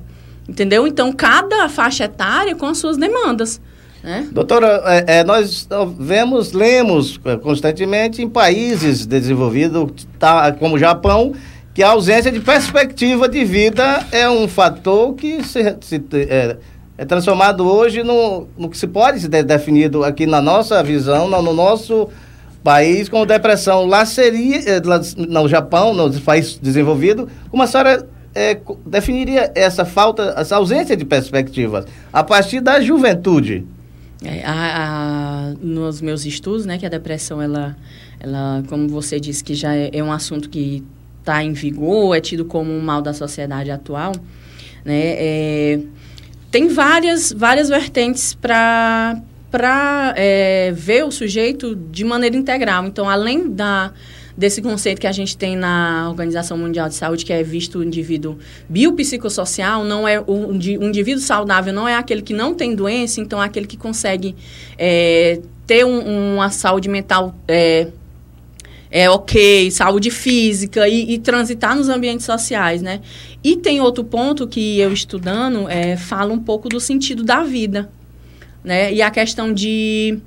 entendeu? 0.49 0.87
Então, 0.87 1.13
cada 1.13 1.69
faixa 1.69 2.05
etária 2.05 2.55
com 2.55 2.65
as 2.65 2.79
suas 2.79 2.97
demandas. 2.97 3.61
Né? 4.01 4.27
Doutora, 4.31 4.81
é, 4.85 5.19
é, 5.19 5.23
nós 5.23 5.67
vemos, 5.99 6.53
lemos 6.53 7.19
é, 7.23 7.37
constantemente 7.37 8.19
em 8.19 8.27
países 8.27 9.05
desenvolvidos, 9.05 10.07
tá, 10.17 10.51
como 10.53 10.73
o 10.73 10.79
Japão, 10.79 11.33
que 11.75 11.83
a 11.83 11.89
ausência 11.89 12.31
de 12.31 12.39
perspectiva 12.39 13.27
de 13.27 13.43
vida 13.43 14.07
é 14.09 14.29
um 14.29 14.47
fator 14.47 15.13
que 15.13 15.43
se, 15.43 15.75
se 15.81 16.01
é, 16.13 16.55
é, 16.97 17.03
transformado 17.03 17.67
hoje 17.67 18.01
no, 18.01 18.47
no 18.57 18.69
que 18.69 18.77
se 18.77 18.87
pode 18.87 19.19
ser 19.19 19.43
definido 19.43 20.01
aqui 20.05 20.25
na 20.25 20.41
nossa 20.41 20.81
visão, 20.81 21.27
no, 21.27 21.41
no 21.41 21.53
nosso 21.53 22.07
país, 22.63 23.09
como 23.09 23.25
depressão. 23.25 23.85
Lá 23.85 24.05
seria, 24.05 24.81
lá 24.85 25.01
no 25.17 25.49
Japão, 25.49 25.93
nos 25.93 26.17
países 26.21 26.57
desenvolvidos, 26.57 27.27
como 27.51 27.61
a 27.61 27.67
senhora 27.67 28.07
é, 28.33 28.57
definiria 28.85 29.51
essa 29.53 29.83
falta, 29.83 30.33
essa 30.37 30.55
ausência 30.55 30.95
de 30.95 31.03
perspectivas 31.03 31.85
a 32.13 32.23
partir 32.23 32.61
da 32.61 32.79
juventude? 32.79 33.67
É, 34.23 34.45
a, 34.45 34.53
a, 34.53 35.53
nos 35.61 35.99
meus 35.99 36.25
estudos, 36.25 36.65
né, 36.65 36.77
que 36.77 36.85
a 36.85 36.89
depressão, 36.89 37.41
ela, 37.41 37.75
ela 38.17 38.63
como 38.69 38.87
você 38.87 39.19
disse, 39.19 39.43
que 39.43 39.53
já 39.53 39.75
é, 39.75 39.89
é 39.91 40.01
um 40.01 40.11
assunto 40.11 40.49
que 40.49 40.81
está 41.25 41.43
em 41.43 41.53
vigor, 41.53 42.15
é 42.15 42.21
tido 42.21 42.45
como 42.45 42.71
um 42.71 42.79
mal 42.79 43.01
da 43.01 43.13
sociedade 43.13 43.71
atual, 43.71 44.13
né? 44.85 45.15
É, 45.17 45.79
tem 46.51 46.67
várias, 46.67 47.33
várias 47.33 47.67
vertentes 47.67 48.35
para 48.35 49.19
para 49.51 50.13
é, 50.17 50.73
ver 50.73 51.05
o 51.05 51.11
sujeito 51.11 51.75
de 51.75 52.03
maneira 52.03 52.35
integral. 52.35 52.85
Então, 52.85 53.07
além 53.07 53.49
da, 53.49 53.93
desse 54.35 54.61
conceito 54.61 54.99
que 54.99 55.07
a 55.07 55.13
gente 55.13 55.37
tem 55.37 55.55
na 55.55 56.09
Organização 56.09 56.57
Mundial 56.57 56.89
de 56.89 56.95
Saúde, 56.95 57.23
que 57.23 57.31
é 57.31 57.41
visto 57.41 57.79
o 57.79 57.83
indivíduo 57.83 58.37
biopsicossocial, 58.67 59.85
não 59.85 60.05
é 60.05 60.19
o, 60.19 60.51
indivíduo 60.51 61.21
saudável 61.21 61.71
não 61.71 61.87
é 61.87 61.95
aquele 61.95 62.21
que 62.21 62.33
não 62.33 62.53
tem 62.53 62.75
doença, 62.75 63.21
então 63.21 63.41
é 63.41 63.45
aquele 63.45 63.65
que 63.65 63.77
consegue 63.77 64.35
é, 64.77 65.39
ter 65.65 65.85
um, 65.85 66.35
uma 66.35 66.49
saúde 66.49 66.89
mental 66.89 67.33
é, 67.47 67.87
é 68.97 69.09
ok, 69.09 69.69
saúde 69.71 70.09
física 70.09 70.87
e, 70.87 71.15
e, 71.15 71.19
transitar 71.19 71.75
nos 71.75 71.89
ambientes 71.89 72.25
sociais, 72.25 72.81
né? 72.81 73.01
E 73.43 73.57
tem 73.57 73.81
outro 73.81 74.05
ponto 74.05 74.47
que 74.47 74.79
eu 74.79 74.93
estudando 74.93 75.69
é, 75.69 75.97
fala 75.97 76.31
um 76.31 76.39
pouco 76.39 76.69
do 76.69 76.79
sentido 76.79 77.21
da 77.21 77.43
vida, 77.43 77.89
né? 78.63 78.93
E 78.93 79.01
a 79.01 79.11
questão 79.11 79.53
de, 79.53 80.17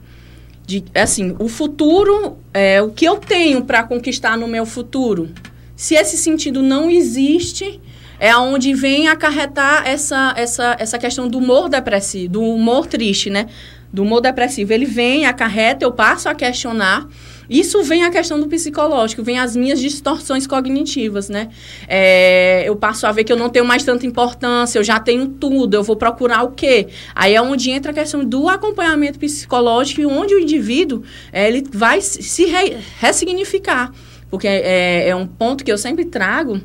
de 0.66 0.84
assim, 0.94 1.34
o 1.38 1.48
futuro, 1.48 2.36
é, 2.52 2.82
o 2.82 2.90
que 2.90 3.06
eu 3.06 3.16
tenho 3.16 3.64
para 3.64 3.84
conquistar 3.84 4.36
no 4.36 4.46
meu 4.46 4.66
futuro. 4.66 5.30
Se 5.74 5.94
esse 5.94 6.18
sentido 6.18 6.60
não 6.60 6.90
existe, 6.90 7.80
é 8.20 8.36
onde 8.36 8.74
vem 8.74 9.08
acarretar 9.08 9.88
essa, 9.88 10.34
essa, 10.36 10.76
essa 10.78 10.98
questão 10.98 11.26
do 11.26 11.38
humor 11.38 11.70
depressivo, 11.70 12.34
do 12.34 12.42
humor 12.42 12.86
triste, 12.86 13.30
né? 13.30 13.46
Do 13.92 14.02
humor 14.02 14.20
depressivo. 14.20 14.72
Ele 14.72 14.86
vem, 14.86 15.26
acarreta, 15.26 15.84
eu 15.84 15.92
passo 15.92 16.28
a 16.28 16.34
questionar 16.34 17.08
isso 17.48 17.82
vem 17.82 18.04
a 18.04 18.10
questão 18.10 18.38
do 18.38 18.46
psicológico, 18.46 19.22
vem 19.22 19.38
as 19.38 19.56
minhas 19.56 19.80
distorções 19.80 20.46
cognitivas, 20.46 21.30
né? 21.30 21.48
É, 21.88 22.64
eu 22.66 22.76
passo 22.76 23.06
a 23.06 23.12
ver 23.12 23.24
que 23.24 23.32
eu 23.32 23.36
não 23.36 23.48
tenho 23.48 23.64
mais 23.64 23.82
tanta 23.82 24.04
importância, 24.04 24.78
eu 24.78 24.84
já 24.84 25.00
tenho 25.00 25.26
tudo, 25.28 25.74
eu 25.74 25.82
vou 25.82 25.96
procurar 25.96 26.42
o 26.42 26.50
quê? 26.50 26.88
Aí 27.14 27.34
é 27.34 27.40
onde 27.40 27.70
entra 27.70 27.90
a 27.90 27.94
questão 27.94 28.22
do 28.22 28.48
acompanhamento 28.48 29.18
psicológico 29.18 30.02
e 30.02 30.06
onde 30.06 30.34
o 30.34 30.38
indivíduo 30.38 31.02
é, 31.32 31.48
ele 31.48 31.64
vai 31.72 32.02
se 32.02 32.44
re, 32.44 32.76
ressignificar. 33.00 33.92
Porque 34.30 34.46
é, 34.46 35.08
é 35.08 35.16
um 35.16 35.26
ponto 35.26 35.64
que 35.64 35.72
eu 35.72 35.78
sempre 35.78 36.04
trago, 36.04 36.60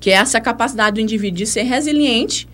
que 0.00 0.10
é 0.10 0.14
essa 0.14 0.40
capacidade 0.40 0.94
do 0.94 1.00
indivíduo 1.00 1.38
de 1.38 1.46
ser 1.46 1.62
resiliente 1.62 2.48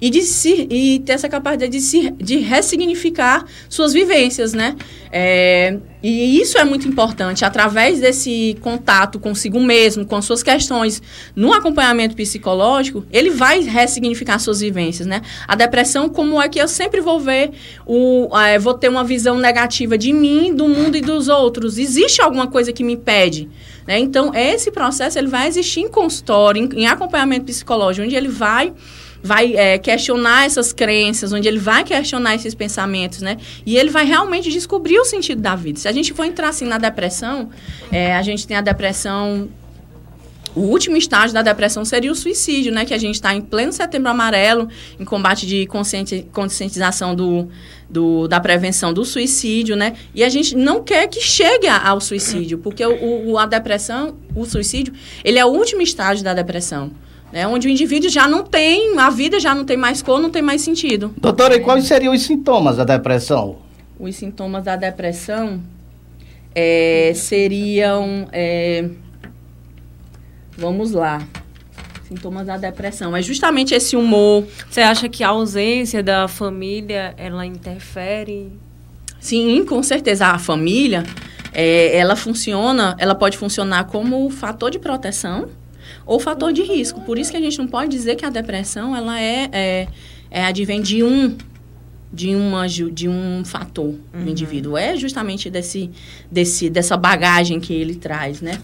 e 0.00 0.10
de 0.10 0.22
se, 0.22 0.66
e 0.70 1.00
ter 1.00 1.12
essa 1.12 1.28
capacidade 1.28 1.72
de, 1.72 1.80
se, 1.80 2.10
de 2.12 2.38
ressignificar 2.38 3.44
suas 3.68 3.92
vivências, 3.92 4.52
né? 4.52 4.76
É, 5.10 5.78
e 6.02 6.40
isso 6.40 6.58
é 6.58 6.64
muito 6.64 6.86
importante. 6.86 7.44
Através 7.44 8.00
desse 8.00 8.56
contato 8.60 9.18
consigo 9.18 9.58
mesmo, 9.60 10.04
com 10.04 10.20
suas 10.20 10.42
questões, 10.42 11.02
no 11.34 11.52
acompanhamento 11.52 12.14
psicológico, 12.14 13.04
ele 13.10 13.30
vai 13.30 13.60
ressignificar 13.60 14.38
suas 14.38 14.60
vivências, 14.60 15.06
né? 15.06 15.22
A 15.48 15.54
depressão, 15.54 16.08
como 16.08 16.40
é 16.40 16.48
que 16.48 16.60
eu 16.60 16.68
sempre 16.68 17.00
vou 17.00 17.18
ver, 17.18 17.52
o, 17.86 18.28
é, 18.38 18.58
vou 18.58 18.74
ter 18.74 18.88
uma 18.88 19.04
visão 19.04 19.38
negativa 19.38 19.96
de 19.96 20.12
mim, 20.12 20.54
do 20.54 20.68
mundo 20.68 20.96
e 20.96 21.00
dos 21.00 21.28
outros. 21.28 21.78
Existe 21.78 22.20
alguma 22.20 22.46
coisa 22.46 22.72
que 22.72 22.84
me 22.84 22.92
impede? 22.94 23.48
Né? 23.86 23.98
Então, 23.98 24.34
esse 24.34 24.70
processo 24.70 25.18
ele 25.18 25.28
vai 25.28 25.46
existir 25.46 25.80
em 25.80 25.88
consultório, 25.88 26.62
em, 26.62 26.80
em 26.80 26.86
acompanhamento 26.86 27.46
psicológico, 27.46 28.04
onde 28.04 28.16
ele 28.16 28.28
vai 28.28 28.72
vai 29.26 29.54
é, 29.54 29.76
questionar 29.76 30.46
essas 30.46 30.72
crenças, 30.72 31.32
onde 31.32 31.46
ele 31.46 31.58
vai 31.58 31.84
questionar 31.84 32.34
esses 32.34 32.54
pensamentos, 32.54 33.20
né? 33.20 33.36
E 33.66 33.76
ele 33.76 33.90
vai 33.90 34.06
realmente 34.06 34.50
descobrir 34.50 34.98
o 34.98 35.04
sentido 35.04 35.42
da 35.42 35.54
vida. 35.54 35.78
Se 35.78 35.88
a 35.88 35.92
gente 35.92 36.14
for 36.14 36.24
entrar 36.24 36.48
assim 36.48 36.64
na 36.64 36.78
depressão, 36.78 37.50
é, 37.92 38.14
a 38.16 38.22
gente 38.22 38.46
tem 38.46 38.56
a 38.56 38.62
depressão 38.62 39.48
o 40.54 40.60
último 40.60 40.96
estágio 40.96 41.34
da 41.34 41.42
depressão 41.42 41.84
seria 41.84 42.10
o 42.10 42.14
suicídio, 42.14 42.72
né? 42.72 42.86
Que 42.86 42.94
a 42.94 42.98
gente 42.98 43.16
está 43.16 43.34
em 43.34 43.42
pleno 43.42 43.70
setembro 43.72 44.08
amarelo, 44.08 44.70
em 44.98 45.04
combate 45.04 45.46
de 45.46 45.66
conscientização 46.32 47.14
do, 47.14 47.50
do, 47.90 48.26
da 48.26 48.40
prevenção 48.40 48.90
do 48.90 49.04
suicídio, 49.04 49.76
né? 49.76 49.92
E 50.14 50.24
a 50.24 50.30
gente 50.30 50.56
não 50.56 50.82
quer 50.82 51.08
que 51.08 51.20
chegue 51.20 51.68
ao 51.68 52.00
suicídio, 52.00 52.56
porque 52.56 52.84
o, 52.86 53.32
o, 53.32 53.38
a 53.38 53.44
depressão, 53.44 54.16
o 54.34 54.46
suicídio, 54.46 54.94
ele 55.22 55.38
é 55.38 55.44
o 55.44 55.48
último 55.48 55.82
estágio 55.82 56.24
da 56.24 56.32
depressão 56.32 56.90
né, 57.36 57.46
onde 57.46 57.68
o 57.68 57.70
indivíduo 57.70 58.08
já 58.08 58.26
não 58.26 58.42
tem, 58.42 58.98
a 58.98 59.10
vida 59.10 59.38
já 59.38 59.54
não 59.54 59.62
tem 59.62 59.76
mais 59.76 60.00
cor, 60.00 60.18
não 60.18 60.30
tem 60.30 60.40
mais 60.40 60.62
sentido. 60.62 61.14
Doutora, 61.18 61.54
e 61.54 61.60
quais 61.60 61.84
seriam 61.84 62.14
os 62.14 62.22
sintomas 62.22 62.78
da 62.78 62.84
depressão? 62.84 63.58
Os 64.00 64.16
sintomas 64.16 64.64
da 64.64 64.74
depressão 64.74 65.60
é, 66.54 67.12
seriam. 67.14 68.26
É, 68.32 68.88
vamos 70.56 70.92
lá. 70.92 71.28
Sintomas 72.08 72.46
da 72.46 72.56
depressão. 72.56 73.14
É 73.14 73.20
justamente 73.20 73.74
esse 73.74 73.96
humor. 73.96 74.46
Você 74.70 74.80
acha 74.80 75.06
que 75.06 75.22
a 75.22 75.28
ausência 75.28 76.02
da 76.02 76.26
família 76.26 77.12
ela 77.18 77.44
interfere? 77.44 78.50
Sim, 79.20 79.62
com 79.66 79.82
certeza. 79.82 80.28
A 80.28 80.38
família, 80.38 81.04
é, 81.52 81.98
ela 81.98 82.16
funciona, 82.16 82.96
ela 82.98 83.14
pode 83.14 83.36
funcionar 83.36 83.84
como 83.84 84.30
fator 84.30 84.70
de 84.70 84.78
proteção 84.78 85.50
ou 86.04 86.18
fator 86.18 86.52
de 86.52 86.62
risco. 86.62 87.00
Por 87.00 87.18
isso 87.18 87.30
que 87.30 87.36
a 87.36 87.40
gente 87.40 87.58
não 87.58 87.66
pode 87.66 87.90
dizer 87.90 88.16
que 88.16 88.24
a 88.24 88.30
depressão 88.30 88.94
ela 88.94 89.20
é, 89.20 89.48
é, 89.52 89.88
é 90.30 90.44
advém 90.44 90.80
de 90.80 91.02
um 91.02 91.36
de, 92.12 92.34
uma, 92.34 92.66
de 92.66 93.08
um 93.08 93.44
fator 93.44 93.94
uhum. 94.14 94.24
do 94.24 94.30
indivíduo. 94.30 94.76
É 94.76 94.96
justamente 94.96 95.50
desse, 95.50 95.90
desse, 96.30 96.70
dessa 96.70 96.96
bagagem 96.96 97.60
que 97.60 97.74
ele 97.74 97.96
traz, 97.96 98.40
né? 98.40 98.58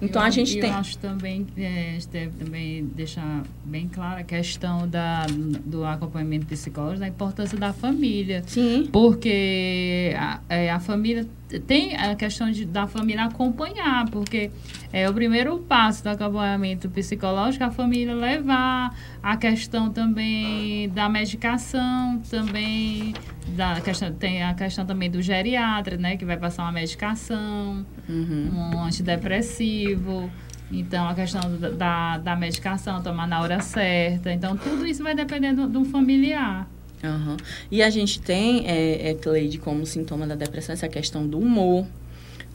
Então 0.00 0.20
eu, 0.20 0.26
a 0.26 0.30
gente 0.30 0.56
eu 0.56 0.60
tem. 0.60 0.70
Eu 0.70 0.76
acho 0.76 0.98
também, 0.98 1.46
é, 1.56 1.98
deve 2.12 2.44
também 2.44 2.84
deixar 2.84 3.42
bem 3.64 3.88
clara 3.88 4.20
a 4.20 4.24
questão 4.24 4.86
da, 4.86 5.26
do 5.64 5.84
acompanhamento 5.84 6.46
psicológico, 6.46 7.00
da 7.00 7.08
importância 7.08 7.56
da 7.56 7.72
família. 7.72 8.42
Sim. 8.46 8.88
Porque 8.92 10.14
a, 10.18 10.40
é, 10.48 10.70
a 10.70 10.80
família 10.80 11.26
tem 11.66 11.96
a 11.96 12.14
questão 12.16 12.50
de, 12.50 12.64
da 12.64 12.86
família 12.86 13.24
acompanhar, 13.24 14.08
porque 14.10 14.50
é 14.92 15.08
o 15.08 15.14
primeiro 15.14 15.58
passo 15.58 16.02
do 16.02 16.08
acompanhamento 16.08 16.88
psicológico 16.88 17.64
a 17.64 17.70
família 17.70 18.14
levar 18.14 18.94
a 19.22 19.36
questão 19.36 19.90
também 19.90 20.88
da 20.88 21.08
medicação, 21.08 22.20
também 22.28 23.14
da 23.48 23.80
questão, 23.80 24.12
tem 24.12 24.42
a 24.42 24.54
questão 24.54 24.84
também 24.84 25.08
do 25.08 25.22
geriatra, 25.22 25.96
né, 25.96 26.16
que 26.16 26.24
vai 26.24 26.36
passar 26.36 26.64
uma 26.64 26.72
medicação, 26.72 27.86
uhum. 28.08 28.50
um 28.74 28.82
antidepressivo. 28.82 30.30
Então, 30.70 31.08
a 31.08 31.14
questão 31.14 31.40
da, 31.78 32.18
da 32.18 32.34
medicação, 32.34 33.00
tomar 33.00 33.28
na 33.28 33.40
hora 33.40 33.60
certa. 33.60 34.32
Então, 34.32 34.56
tudo 34.56 34.84
isso 34.84 35.00
vai 35.00 35.14
dependendo 35.14 35.68
de 35.68 35.78
um 35.78 35.84
familiar. 35.84 36.68
Uhum. 37.02 37.36
E 37.70 37.82
a 37.82 37.90
gente 37.90 38.20
tem, 38.20 38.66
é, 38.66 39.10
é, 39.10 39.14
Cleide, 39.14 39.58
como 39.58 39.84
sintoma 39.84 40.26
da 40.26 40.34
depressão, 40.34 40.72
essa 40.72 40.88
questão 40.88 41.26
do 41.26 41.38
humor, 41.38 41.86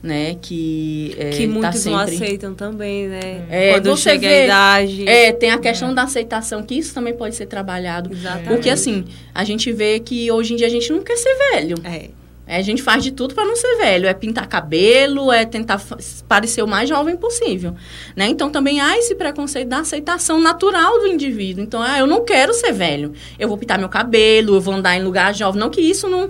né? 0.02 0.36
Que, 0.40 1.14
é, 1.16 1.30
que 1.30 1.46
tá 1.46 1.52
muitos 1.52 1.62
tá 1.62 1.72
sempre... 1.72 1.90
não 1.90 1.98
aceitam 1.98 2.54
também, 2.54 3.06
né? 3.06 3.46
É, 3.48 3.72
Quando 3.74 3.96
chega 3.96 4.28
vê, 4.28 4.34
a 4.34 4.44
idade. 4.44 5.08
É, 5.08 5.32
tem 5.32 5.50
a 5.50 5.58
questão 5.58 5.90
é. 5.90 5.94
da 5.94 6.02
aceitação, 6.02 6.62
que 6.62 6.74
isso 6.74 6.92
também 6.92 7.14
pode 7.14 7.36
ser 7.36 7.46
trabalhado. 7.46 8.12
Exatamente. 8.12 8.48
Porque, 8.48 8.68
assim, 8.68 9.04
a 9.34 9.44
gente 9.44 9.70
vê 9.72 10.00
que 10.00 10.30
hoje 10.30 10.54
em 10.54 10.56
dia 10.56 10.66
a 10.66 10.70
gente 10.70 10.90
não 10.92 11.02
quer 11.02 11.16
ser 11.16 11.34
velho. 11.52 11.76
É. 11.84 12.10
É, 12.52 12.58
a 12.58 12.62
gente 12.62 12.82
faz 12.82 13.02
de 13.02 13.12
tudo 13.12 13.34
para 13.34 13.46
não 13.46 13.56
ser 13.56 13.78
velho. 13.78 14.06
É 14.06 14.12
pintar 14.12 14.46
cabelo, 14.46 15.32
é 15.32 15.46
tentar 15.46 15.80
parecer 16.28 16.62
o 16.62 16.68
mais 16.68 16.86
jovem 16.86 17.16
possível. 17.16 17.74
Né? 18.14 18.26
Então, 18.26 18.50
também 18.50 18.78
há 18.78 18.98
esse 18.98 19.14
preconceito 19.14 19.68
da 19.68 19.78
aceitação 19.78 20.38
natural 20.38 21.00
do 21.00 21.06
indivíduo. 21.06 21.64
Então, 21.64 21.80
ah, 21.80 21.98
eu 21.98 22.06
não 22.06 22.26
quero 22.26 22.52
ser 22.52 22.70
velho. 22.70 23.14
Eu 23.38 23.48
vou 23.48 23.56
pintar 23.56 23.78
meu 23.78 23.88
cabelo, 23.88 24.56
eu 24.56 24.60
vou 24.60 24.74
andar 24.74 24.94
em 24.98 25.02
lugar 25.02 25.34
jovem. 25.34 25.58
Não 25.58 25.70
que 25.70 25.80
isso 25.80 26.10
não, 26.10 26.28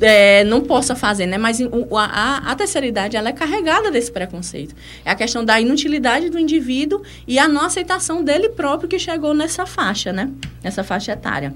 é, 0.00 0.42
não 0.42 0.60
possa 0.60 0.96
fazer, 0.96 1.26
né? 1.26 1.38
Mas 1.38 1.60
a, 1.60 2.50
a, 2.50 2.54
terceira 2.56 2.88
idade, 2.88 3.16
ela 3.16 3.28
é 3.28 3.32
carregada 3.32 3.92
desse 3.92 4.10
preconceito. 4.10 4.74
É 5.04 5.12
a 5.12 5.14
questão 5.14 5.44
da 5.44 5.60
inutilidade 5.60 6.30
do 6.30 6.38
indivíduo 6.40 7.02
e 7.28 7.38
a 7.38 7.46
não 7.46 7.62
aceitação 7.62 8.24
dele 8.24 8.48
próprio 8.48 8.88
que 8.88 8.98
chegou 8.98 9.32
nessa 9.32 9.64
faixa, 9.66 10.12
né? 10.12 10.32
Nessa 10.64 10.82
faixa 10.82 11.12
etária. 11.12 11.54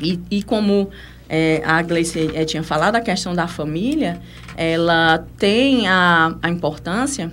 E, 0.00 0.18
e 0.30 0.42
como 0.42 0.90
é, 1.34 1.62
a 1.64 1.80
Gleice 1.80 2.30
é, 2.34 2.44
tinha 2.44 2.62
falado, 2.62 2.96
a 2.96 3.00
questão 3.00 3.34
da 3.34 3.48
família, 3.48 4.20
ela 4.54 5.24
tem 5.38 5.88
a, 5.88 6.36
a 6.42 6.50
importância 6.50 7.32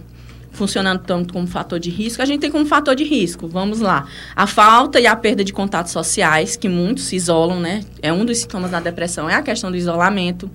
funcionando 0.54 1.02
tanto 1.06 1.34
como 1.34 1.46
fator 1.48 1.80
de 1.80 1.90
risco, 1.90 2.22
a 2.22 2.26
gente 2.26 2.40
tem 2.40 2.52
como 2.52 2.66
fator 2.66 2.96
de 2.96 3.04
risco. 3.04 3.48
Vamos 3.48 3.80
lá. 3.80 4.06
A 4.36 4.48
falta 4.48 5.00
e 5.00 5.08
a 5.08 5.16
perda 5.16 5.44
de 5.44 5.54
contatos 5.54 5.92
sociais, 5.92 6.56
que 6.56 6.68
muitos 6.68 7.06
se 7.06 7.16
isolam, 7.16 7.60
né? 7.60 7.84
É 8.02 8.12
um 8.12 8.26
dos 8.26 8.40
sintomas 8.40 8.72
da 8.72 8.80
depressão, 8.80 9.30
é 9.30 9.36
a 9.36 9.42
questão 9.42 9.70
do 9.70 9.78
isolamento. 9.78 10.50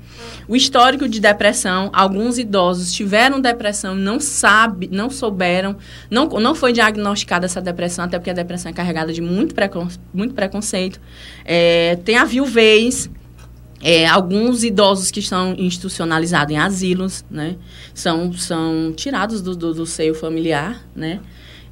O 0.49 0.57
histórico 0.57 1.09
de 1.09 1.21
depressão, 1.21 1.91
alguns 1.93 2.39
idosos 2.39 2.93
tiveram 2.93 3.41
depressão, 3.41 3.95
não 3.95 4.21
sabe, 4.21 4.89
não 4.91 5.09
souberam, 5.09 5.77
não, 6.11 6.27
não 6.29 6.55
foi 6.55 6.73
diagnosticada 6.73 7.47
essa 7.47 7.61
depressão, 7.61 8.05
até 8.07 8.19
porque 8.19 8.31
a 8.31 8.35
depressão 8.35 8.71
é 8.71 8.75
carregada 8.75 9.13
de 9.13 9.21
muito, 9.21 9.55
precon, 9.55 9.89
muito 10.13 10.35
preconceito. 10.35 11.01
É, 11.45 11.97
tem 12.05 12.17
a 12.17 12.25
viuvez, 12.25 13.11
é, 13.85 14.07
alguns 14.07 14.65
idosos 14.65 15.11
que 15.11 15.21
estão 15.21 15.55
institucionalizados 15.59 16.55
em 16.55 16.57
asilos, 16.57 17.23
né, 17.31 17.57
são, 17.93 18.33
são 18.33 18.95
tirados 18.97 19.43
do, 19.43 19.55
do, 19.55 19.75
do 19.75 19.85
seio 19.85 20.15
familiar, 20.15 20.83
né, 20.97 21.21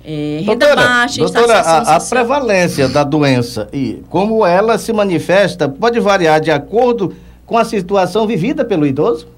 é, 0.05 0.43
doutora, 0.45 0.75
baixa, 0.77 1.21
doutora, 1.21 1.61
a, 1.61 1.97
a, 1.97 2.01
prevalência 2.01 2.89
da 2.89 3.03
doença 3.03 3.69
e 3.73 4.03
como 4.11 4.45
ela 4.45 4.77
se 4.77 4.93
manifesta 4.93 5.69
pode 5.69 5.99
variar 6.01 6.41
de 6.41 6.51
acordo 6.51 7.15
com 7.47 7.57
a 7.57 7.65
situação 7.65 8.27
vivida 8.27 8.65
pelo 8.65 8.85
idoso? 8.85 9.29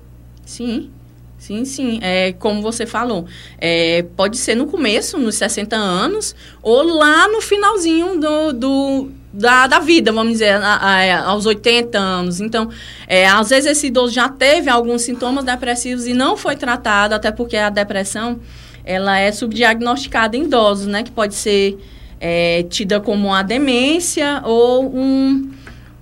Sim, 0.44 0.90
sim, 1.38 1.64
sim. 1.66 1.98
É, 2.02 2.32
como 2.32 2.62
você 2.62 2.86
falou, 2.86 3.26
é, 3.58 4.04
pode 4.16 4.38
ser 4.38 4.54
no 4.54 4.66
começo, 4.66 5.18
nos 5.18 5.34
60 5.36 5.76
anos, 5.76 6.34
ou 6.62 6.82
lá 6.82 7.28
no 7.28 7.42
finalzinho 7.42 8.18
do, 8.18 8.52
do 8.52 9.10
da, 9.34 9.66
da 9.66 9.80
vida, 9.80 10.12
vamos 10.12 10.34
dizer, 10.34 10.54
a, 10.54 10.76
a, 10.76 11.24
aos 11.26 11.44
80 11.44 11.98
anos. 11.98 12.40
Então, 12.40 12.70
é, 13.06 13.26
às 13.26 13.50
vezes 13.50 13.70
esse 13.70 13.88
idoso 13.88 14.14
já 14.14 14.28
teve 14.28 14.70
alguns 14.70 15.02
sintomas 15.02 15.44
depressivos 15.44 16.06
e 16.06 16.14
não 16.14 16.36
foi 16.36 16.54
tratado, 16.54 17.14
até 17.14 17.32
porque 17.32 17.56
a 17.56 17.68
depressão, 17.68 18.38
ela 18.84 19.18
é 19.18 19.32
subdiagnosticada 19.32 20.36
em 20.36 20.44
idosos, 20.44 20.86
né? 20.86 21.02
Que 21.02 21.10
pode 21.10 21.34
ser 21.34 21.76
é, 22.20 22.62
tida 22.70 23.00
como 23.00 23.28
uma 23.28 23.42
demência 23.42 24.40
ou 24.44 24.86
um 24.86 25.50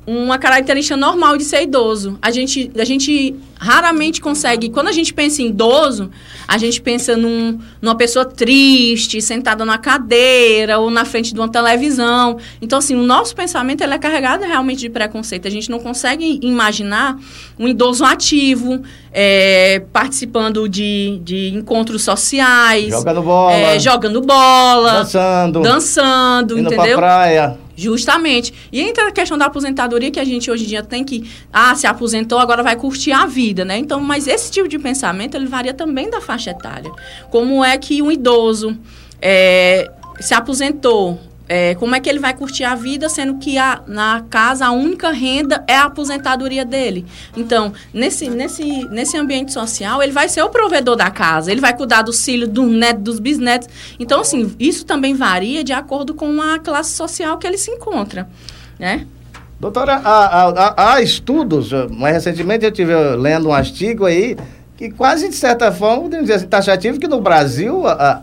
uma 0.07 0.37
característica 0.37 0.97
normal 0.97 1.37
de 1.37 1.45
ser 1.45 1.63
idoso. 1.63 2.19
A 2.21 2.31
gente, 2.31 2.71
a 2.77 2.85
gente 2.85 3.37
raramente 3.57 4.21
consegue. 4.21 4.69
Quando 4.69 4.89
a 4.89 4.93
gente 4.93 5.15
pensa 5.15 5.43
em 5.43 5.47
idoso, 5.47 6.11
a 6.49 6.59
gente 6.59 6.83
pensa 6.83 7.17
num, 7.17 7.61
numa 7.81 7.95
pessoa 7.95 8.25
triste, 8.25 9.23
sentada 9.23 9.65
na 9.65 9.79
cadeira 9.79 10.79
ou 10.81 10.91
na 10.91 11.05
frente 11.05 11.33
de 11.33 11.39
uma 11.39 11.49
televisão. 11.49 12.37
Então, 12.61 12.81
assim, 12.81 12.97
o 12.97 13.03
nosso 13.03 13.37
pensamento 13.37 13.83
ele 13.83 13.95
é 13.95 13.99
carregado 13.99 14.45
realmente 14.45 14.81
de 14.81 14.91
preconceito. 14.91 15.47
A 15.47 15.51
gente 15.51 15.71
não 15.71 15.79
consegue 15.79 16.41
imaginar 16.43 17.17
um 17.57 17.69
idoso 17.69 18.05
ativo, 18.05 18.83
é, 19.13 19.85
participando 19.93 20.69
de, 20.69 21.21
de 21.23 21.51
encontros 21.55 22.03
sociais. 22.03 22.89
Jogando 22.89 23.23
bola. 23.23 23.53
É, 23.53 23.79
jogando 23.79 24.21
bola. 24.21 24.93
Dançando. 24.95 25.61
Dançando, 25.61 26.59
indo 26.59 26.67
entendeu? 26.67 26.99
Pra 26.99 27.07
praia. 27.07 27.59
Justamente. 27.76 28.52
E 28.71 28.81
entra 28.81 29.09
a 29.09 29.12
questão 29.12 29.38
da 29.38 29.47
aposentadoria 29.47 30.11
que 30.11 30.21
a 30.21 30.25
gente 30.25 30.50
hoje 30.50 30.64
em 30.64 30.69
dia 30.69 30.83
tem 30.83 31.05
que, 31.05 31.31
ah, 31.52 31.75
se 31.75 31.87
aposentou, 31.87 32.38
agora 32.38 32.62
vai 32.62 32.76
curtir 32.76 33.12
a 33.12 33.26
vida, 33.26 33.64
né? 33.64 33.79
Então, 33.79 34.00
mas 34.00 34.26
esse 34.26 34.50
tipo 34.50 34.69
de 34.69 34.79
pensamento, 34.79 35.37
ele 35.37 35.47
varia 35.47 35.73
também 35.73 36.11
da 36.11 36.21
faixa 36.21 36.50
etária. 36.50 36.91
Como 37.31 37.64
é 37.64 37.76
que 37.79 38.02
um 38.02 38.11
idoso 38.11 38.76
é, 39.21 39.91
se 40.21 40.35
aposentou, 40.35 41.19
é, 41.55 41.75
como 41.75 41.95
é 41.95 42.01
que 42.01 42.09
ele 42.09 42.19
vai 42.19 42.33
curtir 42.33 42.65
a 42.65 42.75
vida, 42.75 43.11
sendo 43.11 43.37
que 43.37 43.59
a, 43.59 43.83
na 43.87 44.25
casa 44.31 44.65
a 44.65 44.71
única 44.73 45.11
renda 45.11 45.63
é 45.69 45.77
a 45.77 45.85
aposentadoria 45.85 46.65
dele? 46.65 47.05
Então, 47.37 47.75
nesse, 47.93 48.31
nesse, 48.31 48.88
nesse 48.88 49.19
ambiente 49.19 49.53
social, 49.53 50.03
ele 50.03 50.12
vai 50.12 50.31
ser 50.31 50.43
o 50.43 50.49
provedor 50.49 50.97
da 50.97 51.11
casa, 51.11 51.53
ele 51.53 51.61
vai 51.61 51.77
cuidar 51.77 52.01
dos 52.01 52.25
filhos, 52.25 52.49
do 52.49 52.65
neto, 52.65 53.01
dos 53.01 53.21
bisnetos. 53.21 53.69
Então, 54.01 54.23
assim, 54.23 54.57
isso 54.59 54.87
também 54.87 55.15
varia 55.15 55.62
de 55.62 55.75
acordo 55.75 56.15
com 56.15 56.41
a 56.41 56.59
classe 56.59 56.93
social 56.93 57.37
que 57.37 57.47
ele 57.47 57.59
se 57.59 57.71
encontra, 57.71 58.27
né? 58.79 59.07
Doutora, 59.61 59.97
há, 59.97 60.49
há, 60.49 60.95
há 60.95 61.03
estudos, 61.03 61.71
mais 61.91 62.15
recentemente 62.15 62.65
eu 62.65 62.71
estive 62.71 62.95
lendo 63.17 63.51
um 63.51 63.53
artigo 63.53 64.07
aí, 64.07 64.38
que 64.75 64.91
quase, 64.91 65.29
de 65.29 65.35
certa 65.35 65.71
forma, 65.71 66.05
podemos 66.05 66.25
dizer 66.25 66.37
assim, 66.37 66.47
taxativo, 66.47 66.99
que 66.99 67.07
no 67.07 67.21
Brasil... 67.21 67.87
A, 67.87 68.23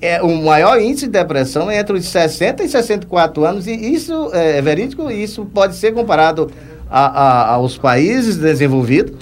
é, 0.00 0.22
o 0.22 0.42
maior 0.42 0.80
índice 0.80 1.06
de 1.06 1.12
depressão 1.12 1.70
é 1.70 1.78
entre 1.78 1.96
os 1.96 2.04
60 2.06 2.62
e 2.62 2.68
64 2.68 3.44
anos, 3.44 3.66
e 3.66 3.72
isso 3.72 4.30
é, 4.32 4.58
é 4.58 4.62
verídico, 4.62 5.10
e 5.10 5.22
isso 5.22 5.44
pode 5.44 5.76
ser 5.76 5.92
comparado 5.92 6.50
a, 6.90 7.06
a, 7.06 7.54
aos 7.54 7.76
países 7.76 8.36
desenvolvidos? 8.36 9.14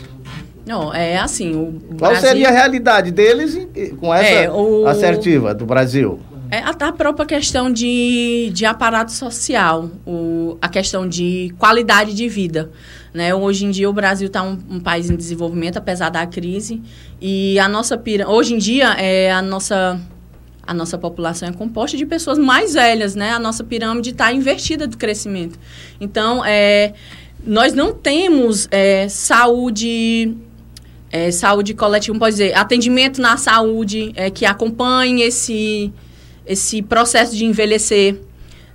Não, 0.67 0.95
é 0.95 1.19
assim. 1.19 1.55
O 1.55 1.97
Qual 1.99 2.13
Brasil... 2.13 2.29
seria 2.29 2.49
a 2.49 2.53
realidade 2.53 3.11
deles 3.11 3.69
com 4.01 4.15
essa 4.15 4.27
é, 4.27 4.51
o... 4.51 4.87
assertiva 4.87 5.55
do 5.55 5.67
Brasil? 5.67 6.19
É 6.51 6.59
a 6.59 6.93
própria 6.93 7.27
questão 7.27 7.71
de, 7.71 8.51
de 8.53 8.65
aparato 8.65 9.11
social, 9.11 9.91
o, 10.07 10.57
a 10.63 10.69
questão 10.69 11.09
de 11.09 11.53
qualidade 11.59 12.15
de 12.15 12.29
vida. 12.29 12.71
Né? 13.13 13.35
Hoje 13.35 13.65
em 13.67 13.71
dia 13.71 13.91
o 13.91 13.93
Brasil 13.93 14.29
está 14.29 14.43
um, 14.43 14.59
um, 14.71 14.81
país 14.81 15.11
em 15.11 15.17
desenvolvimento, 15.17 15.79
apesar 15.79 16.11
da 16.11 16.25
crise. 16.27 16.81
E 17.21 17.59
a 17.59 17.69
nossa. 17.69 18.01
Hoje 18.29 18.55
em 18.55 18.59
dia, 18.59 18.93
é, 18.93 19.33
a 19.33 19.43
nossa 19.43 20.01
a 20.67 20.75
nossa 20.75 20.99
população 20.99 21.49
é 21.49 21.53
composta 21.53 21.97
de 21.97 22.07
pessoas 22.07 22.39
mais 22.39 22.75
velhas, 22.75 23.15
né? 23.15 23.31
A 23.31 23.39
nossa 23.39 23.63
pirâmide 23.63 24.11
está 24.11 24.33
invertida 24.33 24.87
do 24.87 24.97
crescimento. 24.97 25.59
Então, 26.01 26.45
é, 26.45 26.95
nós 27.45 27.75
não 27.75 27.93
temos 27.93 28.69
é, 28.71 29.09
saúde 29.09 30.37
é, 31.15 31.31
saúde 31.31 31.75
coletiva, 31.75 32.19
pode 32.19 32.33
dizer, 32.33 32.57
atendimento 32.57 33.21
na 33.21 33.37
saúde 33.37 34.13
é, 34.17 34.31
que 34.31 34.45
acompanhe 34.45 35.23
esse, 35.23 35.93
esse 36.45 36.83
processo 36.83 37.37
de 37.37 37.45
envelhecer. 37.45 38.21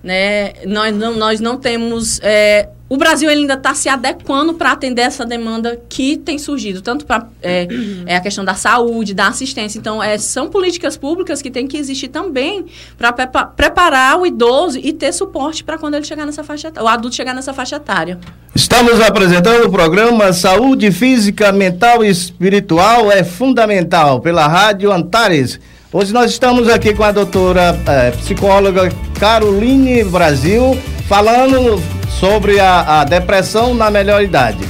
Né? 0.01 0.53
Nós, 0.65 0.95
não, 0.95 1.17
nós 1.17 1.41
não 1.41 1.57
temos 1.57 2.17
é, 2.23 2.69
o 2.89 2.97
Brasil 2.97 3.29
ainda 3.29 3.53
está 3.53 3.75
se 3.75 3.87
adequando 3.87 4.55
para 4.55 4.71
atender 4.71 5.03
essa 5.03 5.23
demanda 5.23 5.79
que 5.87 6.17
tem 6.17 6.39
surgido, 6.39 6.81
tanto 6.81 7.05
para 7.05 7.27
é, 7.41 7.67
é, 8.07 8.15
a 8.15 8.19
questão 8.19 8.43
da 8.43 8.55
saúde, 8.55 9.13
da 9.13 9.27
assistência. 9.27 9.77
Então, 9.77 10.01
é, 10.01 10.17
são 10.17 10.49
políticas 10.49 10.97
públicas 10.97 11.39
que 11.39 11.51
têm 11.51 11.67
que 11.67 11.77
existir 11.77 12.07
também 12.07 12.65
para 12.97 13.13
preparar 13.45 14.19
o 14.19 14.25
idoso 14.25 14.79
e 14.79 14.91
ter 14.91 15.13
suporte 15.13 15.63
para 15.63 15.77
quando 15.77 15.93
ele 15.93 16.05
chegar 16.05 16.25
nessa 16.25 16.43
faixa 16.43 16.73
o 16.81 16.87
adulto 16.87 17.15
chegar 17.15 17.35
nessa 17.35 17.53
faixa 17.53 17.75
etária. 17.75 18.17
Estamos 18.55 18.99
apresentando 18.99 19.67
o 19.67 19.71
programa 19.71 20.33
Saúde 20.33 20.91
Física, 20.91 21.51
Mental 21.51 22.03
e 22.03 22.09
Espiritual 22.09 23.11
é 23.11 23.23
Fundamental, 23.23 24.19
pela 24.19 24.47
Rádio 24.47 24.91
Antares. 24.91 25.59
Hoje 25.93 26.11
nós 26.11 26.31
estamos 26.31 26.67
aqui 26.67 26.93
com 26.93 27.03
a 27.03 27.11
doutora 27.11 27.79
é, 27.87 28.11
psicóloga 28.11 28.91
Caroline 29.19 30.03
Brasil, 30.03 30.77
falando 31.09 31.81
sobre 32.19 32.59
a, 32.59 33.01
a 33.01 33.03
depressão 33.03 33.73
na 33.73 33.89
melhor 33.89 34.21
idade. 34.21 34.63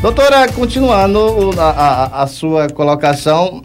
Doutora, 0.00 0.46
continuando 0.52 1.50
a, 1.58 1.64
a, 1.64 2.22
a, 2.22 2.26
sua 2.28 2.68
colocação 2.68 3.64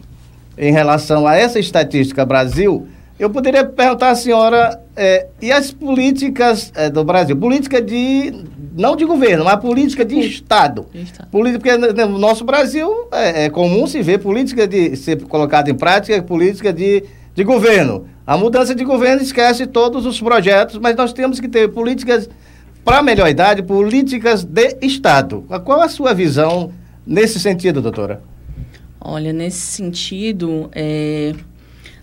em 0.57 0.71
relação 0.71 1.27
a 1.27 1.35
essa 1.35 1.59
estatística 1.59 2.25
Brasil, 2.25 2.88
eu 3.19 3.29
poderia 3.29 3.63
perguntar 3.63 4.09
à 4.09 4.15
senhora, 4.15 4.81
é, 4.95 5.27
e 5.39 5.51
as 5.51 5.71
políticas 5.71 6.71
é, 6.75 6.89
do 6.89 7.03
Brasil? 7.03 7.38
Política 7.38 7.79
de, 7.79 8.33
não 8.75 8.95
de 8.95 9.05
governo, 9.05 9.45
mas 9.45 9.59
política 9.59 10.03
de 10.03 10.19
Estado. 10.19 10.88
Estado. 10.95 11.29
Política, 11.29 11.77
porque 11.77 12.05
no 12.07 12.17
nosso 12.17 12.43
Brasil 12.43 13.07
é, 13.11 13.45
é, 13.45 13.49
comum 13.51 13.85
se 13.85 14.01
ver 14.01 14.17
política 14.17 14.67
de 14.67 14.95
ser 14.95 15.21
colocada 15.25 15.69
em 15.69 15.75
prática, 15.75 16.19
política 16.23 16.73
de, 16.73 17.03
de 17.35 17.43
governo. 17.43 18.14
A 18.27 18.35
mudança 18.35 18.73
de 18.73 18.83
governo 18.83 19.21
esquece 19.21 19.67
todos 19.67 20.05
os 20.05 20.19
projetos, 20.19 20.79
mas 20.79 20.95
nós 20.95 21.13
temos 21.13 21.39
que 21.39 21.47
ter 21.47 21.69
políticas 21.69 22.27
para 22.83 22.99
a 22.99 23.03
melhor 23.03 23.27
idade, 23.29 23.61
políticas 23.61 24.43
de 24.43 24.77
Estado. 24.81 25.45
Qual 25.63 25.81
a 25.81 25.89
sua 25.89 26.13
visão 26.13 26.71
nesse 27.05 27.39
sentido, 27.39 27.81
doutora? 27.81 28.21
Olha, 28.99 29.31
nesse 29.31 29.59
sentido, 29.59 30.69
é... 30.73 31.33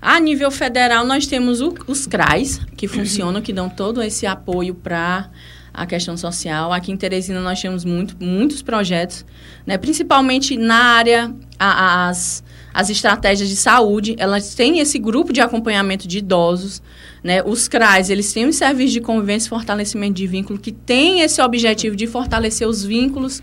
a 0.00 0.20
nível 0.20 0.50
federal 0.52 1.04
nós 1.04 1.26
temos 1.26 1.60
o, 1.60 1.74
os 1.88 2.06
CRAs, 2.06 2.60
que 2.76 2.86
funcionam, 2.86 3.42
que 3.42 3.52
dão 3.52 3.68
todo 3.68 4.00
esse 4.00 4.24
apoio 4.24 4.74
para 4.74 5.28
a 5.74 5.86
questão 5.86 6.16
social. 6.16 6.72
Aqui 6.72 6.92
em 6.92 6.96
Teresina 6.96 7.40
nós 7.40 7.60
temos 7.60 7.84
muito, 7.84 8.16
muitos 8.20 8.62
projetos, 8.62 9.24
né? 9.66 9.76
principalmente 9.78 10.56
na 10.56 10.76
área, 10.76 11.34
a, 11.58 12.08
as, 12.08 12.44
as 12.72 12.90
estratégias 12.90 13.48
de 13.48 13.56
saúde, 13.56 14.14
elas 14.18 14.54
têm 14.54 14.78
esse 14.78 14.98
grupo 14.98 15.32
de 15.32 15.40
acompanhamento 15.40 16.08
de 16.08 16.18
idosos, 16.18 16.82
né? 17.22 17.42
Os 17.44 17.68
CRAs, 17.68 18.10
eles 18.10 18.32
têm 18.32 18.46
um 18.46 18.52
serviço 18.52 18.92
de 18.92 19.00
convivência 19.00 19.46
e 19.46 19.50
fortalecimento 19.50 20.14
de 20.14 20.26
vínculo 20.26 20.58
que 20.58 20.72
tem 20.72 21.20
esse 21.20 21.40
objetivo 21.40 21.94
de 21.94 22.06
fortalecer 22.06 22.66
os 22.66 22.84
vínculos 22.84 23.40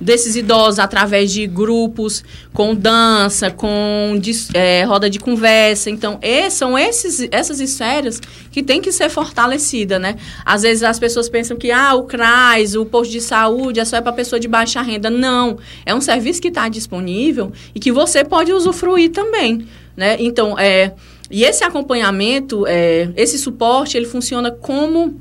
desses 0.00 0.36
idosos 0.36 0.78
através 0.78 1.32
de 1.32 1.46
grupos, 1.46 2.24
com 2.52 2.74
dança, 2.74 3.50
com 3.50 4.20
é, 4.54 4.84
roda 4.84 5.08
de 5.08 5.18
conversa. 5.18 5.90
Então, 5.90 6.18
e, 6.22 6.50
são 6.50 6.78
esses, 6.78 7.26
essas 7.30 7.60
esferas 7.60 8.20
que 8.50 8.62
tem 8.62 8.80
que 8.80 8.92
ser 8.92 9.08
fortalecida, 9.08 9.98
né? 9.98 10.16
Às 10.44 10.62
vezes 10.62 10.82
as 10.82 10.98
pessoas 10.98 11.28
pensam 11.28 11.56
que 11.56 11.70
ah, 11.70 11.94
o 11.94 12.04
CRAS, 12.04 12.74
o 12.74 12.84
posto 12.84 13.10
de 13.10 13.20
saúde, 13.20 13.80
é 13.80 13.84
só 13.84 13.96
é 13.96 14.00
para 14.00 14.12
pessoa 14.12 14.38
de 14.38 14.48
baixa 14.48 14.80
renda. 14.82 15.10
Não, 15.10 15.58
é 15.84 15.94
um 15.94 16.00
serviço 16.00 16.40
que 16.40 16.48
está 16.48 16.68
disponível 16.68 17.52
e 17.74 17.80
que 17.80 17.92
você 17.92 18.24
pode 18.24 18.52
usufruir 18.52 19.10
também, 19.10 19.66
né? 19.96 20.16
Então, 20.18 20.58
é, 20.58 20.92
e 21.30 21.44
esse 21.44 21.64
acompanhamento, 21.64 22.66
é, 22.66 23.10
esse 23.16 23.38
suporte, 23.38 23.96
ele 23.96 24.06
funciona 24.06 24.50
como 24.50 25.20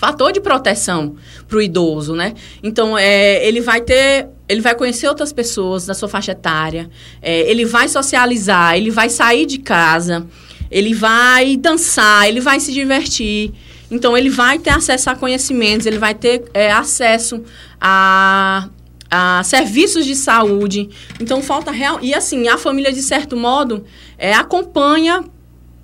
fator 0.00 0.32
de 0.32 0.40
proteção 0.40 1.16
para 1.46 1.58
o 1.58 1.60
idoso, 1.60 2.14
né? 2.14 2.32
Então, 2.62 2.96
é, 2.96 3.46
ele 3.46 3.60
vai 3.60 3.82
ter, 3.82 4.28
ele 4.48 4.62
vai 4.62 4.74
conhecer 4.74 5.06
outras 5.06 5.30
pessoas 5.30 5.84
da 5.84 5.92
sua 5.92 6.08
faixa 6.08 6.32
etária, 6.32 6.88
é, 7.20 7.40
ele 7.40 7.66
vai 7.66 7.86
socializar, 7.86 8.78
ele 8.78 8.90
vai 8.90 9.10
sair 9.10 9.44
de 9.44 9.58
casa, 9.58 10.26
ele 10.70 10.94
vai 10.94 11.54
dançar, 11.58 12.26
ele 12.26 12.40
vai 12.40 12.58
se 12.60 12.72
divertir. 12.72 13.52
Então, 13.90 14.16
ele 14.16 14.30
vai 14.30 14.58
ter 14.58 14.70
acesso 14.70 15.10
a 15.10 15.14
conhecimentos, 15.14 15.84
ele 15.84 15.98
vai 15.98 16.14
ter 16.14 16.44
é, 16.54 16.72
acesso 16.72 17.44
a, 17.78 18.70
a 19.10 19.42
serviços 19.44 20.06
de 20.06 20.16
saúde. 20.16 20.88
Então, 21.20 21.42
falta 21.42 21.70
real. 21.70 21.98
E 22.00 22.14
assim, 22.14 22.48
a 22.48 22.56
família, 22.56 22.90
de 22.90 23.02
certo 23.02 23.36
modo, 23.36 23.84
é, 24.16 24.32
acompanha 24.32 25.22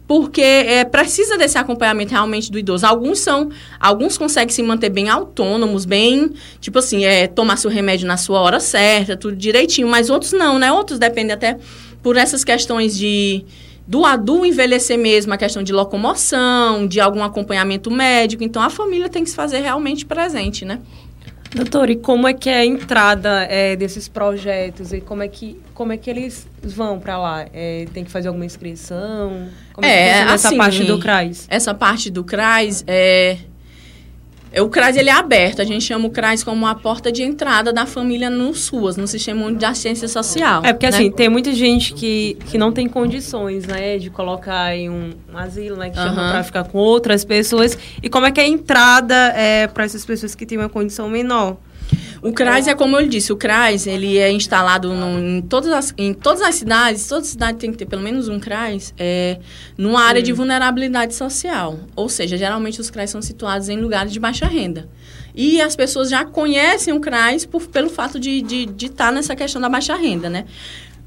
porque 0.06 0.40
é, 0.40 0.84
precisa 0.84 1.36
desse 1.36 1.58
acompanhamento 1.58 2.12
realmente 2.12 2.50
do 2.50 2.58
idoso. 2.58 2.86
Alguns 2.86 3.18
são, 3.18 3.50
alguns 3.80 4.16
conseguem 4.16 4.54
se 4.54 4.62
manter 4.62 4.90
bem 4.90 5.08
autônomos, 5.08 5.84
bem, 5.84 6.32
tipo 6.60 6.78
assim, 6.78 7.04
é, 7.04 7.26
tomar 7.26 7.56
seu 7.56 7.70
remédio 7.70 8.06
na 8.06 8.16
sua 8.16 8.40
hora 8.40 8.60
certa, 8.60 9.16
tudo 9.16 9.36
direitinho, 9.36 9.88
mas 9.88 10.08
outros 10.10 10.32
não, 10.32 10.58
né? 10.58 10.72
Outros 10.72 10.98
dependem 10.98 11.32
até 11.32 11.58
por 12.02 12.16
essas 12.16 12.44
questões 12.44 12.96
de 12.96 13.44
do 13.86 14.04
adulto 14.04 14.44
envelhecer 14.44 14.98
mesmo, 14.98 15.32
a 15.32 15.36
questão 15.36 15.62
de 15.62 15.72
locomoção, 15.72 16.88
de 16.88 17.00
algum 17.00 17.22
acompanhamento 17.22 17.88
médico. 17.88 18.42
Então, 18.42 18.60
a 18.60 18.68
família 18.68 19.08
tem 19.08 19.22
que 19.22 19.30
se 19.30 19.36
fazer 19.36 19.60
realmente 19.60 20.04
presente, 20.04 20.64
né? 20.64 20.80
Doutor, 21.56 21.88
e 21.88 21.96
como 21.96 22.28
é 22.28 22.34
que 22.34 22.50
é 22.50 22.58
a 22.58 22.64
entrada 22.66 23.44
é, 23.44 23.74
desses 23.76 24.08
projetos 24.08 24.92
e 24.92 25.00
como 25.00 25.22
é 25.22 25.28
que, 25.28 25.58
como 25.72 25.90
é 25.90 25.96
que 25.96 26.10
eles 26.10 26.46
vão 26.62 27.00
para 27.00 27.16
lá? 27.16 27.46
É, 27.50 27.86
tem 27.94 28.04
que 28.04 28.10
fazer 28.10 28.28
alguma 28.28 28.44
inscrição? 28.44 29.48
Como 29.72 29.86
é, 29.86 29.90
é 29.90 30.08
essa 30.18 30.48
assim, 30.48 30.58
parte 30.58 30.84
do 30.84 30.98
CRAS? 30.98 31.46
Essa 31.48 31.72
parte 31.72 32.10
do 32.10 32.22
CRAS 32.22 32.84
é 32.86 33.38
o 34.60 34.68
CRAS 34.68 34.96
ele 34.96 35.10
é 35.10 35.12
aberto, 35.12 35.60
a 35.60 35.64
gente 35.64 35.84
chama 35.84 36.06
o 36.06 36.10
CRAS 36.10 36.42
como 36.42 36.66
a 36.66 36.74
porta 36.74 37.12
de 37.12 37.22
entrada 37.22 37.72
da 37.72 37.86
família 37.86 38.30
no 38.30 38.54
SUAS, 38.54 38.96
no 38.96 39.06
Sistema 39.06 39.44
Único 39.44 39.58
de 39.58 39.64
Assistência 39.66 40.08
Social. 40.08 40.62
É 40.64 40.72
porque 40.72 40.86
né? 40.86 40.96
assim, 40.96 41.10
tem 41.10 41.28
muita 41.28 41.52
gente 41.52 41.92
que, 41.92 42.36
que 42.46 42.56
não 42.56 42.72
tem 42.72 42.88
condições, 42.88 43.66
né, 43.66 43.98
de 43.98 44.10
colocar 44.10 44.74
em 44.74 44.88
um, 44.88 45.10
um 45.32 45.36
asilo, 45.36 45.76
né, 45.76 45.90
que 45.90 45.98
uhum. 45.98 46.04
chama 46.04 46.30
para 46.30 46.42
ficar 46.42 46.64
com 46.64 46.78
outras 46.78 47.24
pessoas. 47.24 47.76
E 48.02 48.08
como 48.08 48.26
é 48.26 48.30
que 48.30 48.40
é 48.40 48.44
a 48.44 48.48
entrada 48.48 49.14
é, 49.36 49.66
para 49.66 49.84
essas 49.84 50.04
pessoas 50.04 50.34
que 50.34 50.46
têm 50.46 50.58
uma 50.58 50.68
condição 50.68 51.08
menor? 51.08 51.56
O 52.22 52.32
CRAS 52.32 52.66
é 52.66 52.74
como 52.74 52.98
eu 52.98 53.06
disse, 53.06 53.32
o 53.32 53.36
CRAS 53.36 53.86
ele 53.86 54.18
é 54.18 54.30
instalado 54.30 54.92
no, 54.92 55.18
em, 55.18 55.42
todas 55.42 55.70
as, 55.72 55.94
em 55.96 56.12
todas 56.14 56.42
as 56.42 56.54
cidades, 56.54 57.06
toda 57.06 57.24
cidade 57.24 57.58
tem 57.58 57.70
que 57.70 57.78
ter 57.78 57.86
pelo 57.86 58.02
menos 58.02 58.28
um 58.28 58.38
CRAS, 58.38 58.94
é, 58.98 59.38
numa 59.76 60.02
área 60.02 60.22
de 60.22 60.32
vulnerabilidade 60.32 61.14
social. 61.14 61.78
Ou 61.94 62.08
seja, 62.08 62.36
geralmente 62.36 62.80
os 62.80 62.90
CRAS 62.90 63.10
são 63.10 63.22
situados 63.22 63.68
em 63.68 63.78
lugares 63.78 64.12
de 64.12 64.20
baixa 64.20 64.46
renda. 64.46 64.88
E 65.34 65.60
as 65.60 65.76
pessoas 65.76 66.08
já 66.08 66.24
conhecem 66.24 66.94
o 66.94 67.00
CRAS 67.00 67.44
por, 67.44 67.66
pelo 67.66 67.90
fato 67.90 68.18
de 68.18 68.38
estar 68.38 68.48
de, 68.48 68.66
de 68.66 68.88
tá 68.88 69.12
nessa 69.12 69.36
questão 69.36 69.60
da 69.60 69.68
baixa 69.68 69.94
renda, 69.94 70.30
né? 70.30 70.46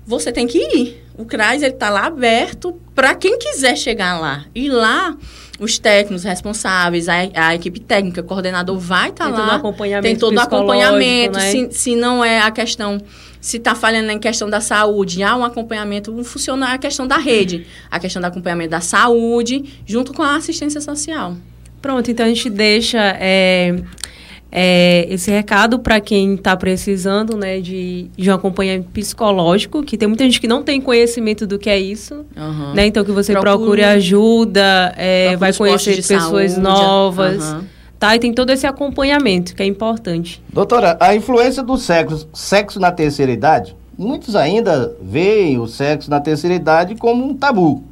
Você 0.10 0.32
tem 0.32 0.48
que 0.48 0.58
ir. 0.58 1.04
O 1.16 1.24
CRAS 1.24 1.62
está 1.62 1.88
lá 1.92 2.08
aberto 2.08 2.74
para 2.96 3.14
quem 3.14 3.38
quiser 3.38 3.78
chegar 3.78 4.20
lá. 4.20 4.46
E 4.56 4.68
lá 4.68 5.16
os 5.60 5.78
técnicos 5.78 6.24
responsáveis, 6.24 7.08
a, 7.08 7.14
a 7.36 7.54
equipe 7.54 7.80
técnica, 7.80 8.22
o 8.22 8.24
coordenador 8.24 8.76
vai 8.80 9.10
estar 9.10 9.26
tá 9.26 9.30
lá. 9.30 9.38
Todo 9.38 9.52
acompanhamento 9.52 10.08
tem 10.08 10.16
todo 10.16 10.36
o 10.36 10.40
acompanhamento. 10.40 11.38
Né? 11.38 11.52
Se, 11.52 11.68
se 11.72 11.96
não 11.96 12.26
é 12.26 12.42
a 12.42 12.50
questão, 12.50 13.00
se 13.40 13.58
está 13.58 13.76
falhando 13.76 14.10
em 14.10 14.18
questão 14.18 14.50
da 14.50 14.60
saúde, 14.60 15.22
há 15.22 15.36
um 15.36 15.46
acompanhamento, 15.46 16.24
funciona 16.24 16.74
a 16.74 16.80
questão 16.80 17.06
da 17.06 17.18
rede, 17.18 17.68
a 17.92 18.00
questão 18.00 18.20
do 18.20 18.26
acompanhamento 18.26 18.72
da 18.72 18.82
saúde, 18.82 19.64
junto 19.86 20.12
com 20.12 20.24
a 20.24 20.38
assistência 20.38 20.82
social. 20.82 21.38
Pronto, 21.80 22.10
então 22.10 22.26
a 22.26 22.30
gente 22.30 22.50
deixa 22.50 23.16
é, 23.20 23.76
é, 24.52 25.06
esse 25.10 25.30
recado 25.30 25.80
para 25.80 26.00
quem 26.00 26.34
está 26.34 26.58
precisando 26.58 27.38
né, 27.38 27.60
de, 27.60 28.10
de 28.18 28.32
um 28.32 28.34
acompanhamento 28.34 28.90
psicológico, 28.90 29.84
que 29.84 29.98
tem 29.98 30.08
muita 30.08 30.24
gente 30.24 30.42
que 30.42 30.48
não 30.48 30.64
tem 30.64 30.82
conhecimento 30.82 31.46
do 31.46 31.60
que 31.60 31.70
é 31.70 31.80
isso. 31.80 32.26
Uhum. 32.36 32.74
Né? 32.74 32.88
Então, 32.88 33.04
que 33.04 33.12
você 33.12 33.34
procure, 33.34 33.58
procure 33.58 33.84
ajuda, 33.84 34.94
é, 34.98 35.36
vai 35.38 35.54
conhecer 35.54 35.96
pessoas 35.98 36.52
saúde. 36.54 36.60
novas. 36.60 37.52
Uhum. 37.52 37.64
Tá? 38.00 38.16
E 38.16 38.20
tem 38.20 38.34
todo 38.34 38.50
esse 38.50 38.66
acompanhamento, 38.66 39.54
que 39.54 39.62
é 39.62 39.66
importante. 39.66 40.42
Doutora, 40.52 40.98
a 41.00 41.16
influência 41.16 41.62
do 41.62 41.78
sexo, 41.78 42.28
sexo 42.34 42.80
na 42.80 42.92
terceira 42.92 43.32
idade, 43.32 43.76
muitos 43.98 44.36
ainda 44.36 44.96
veem 45.02 45.60
o 45.60 45.68
sexo 45.68 46.10
na 46.10 46.20
terceira 46.20 46.56
idade 46.56 46.96
como 46.96 47.24
um 47.24 47.36
tabu. 47.36 47.84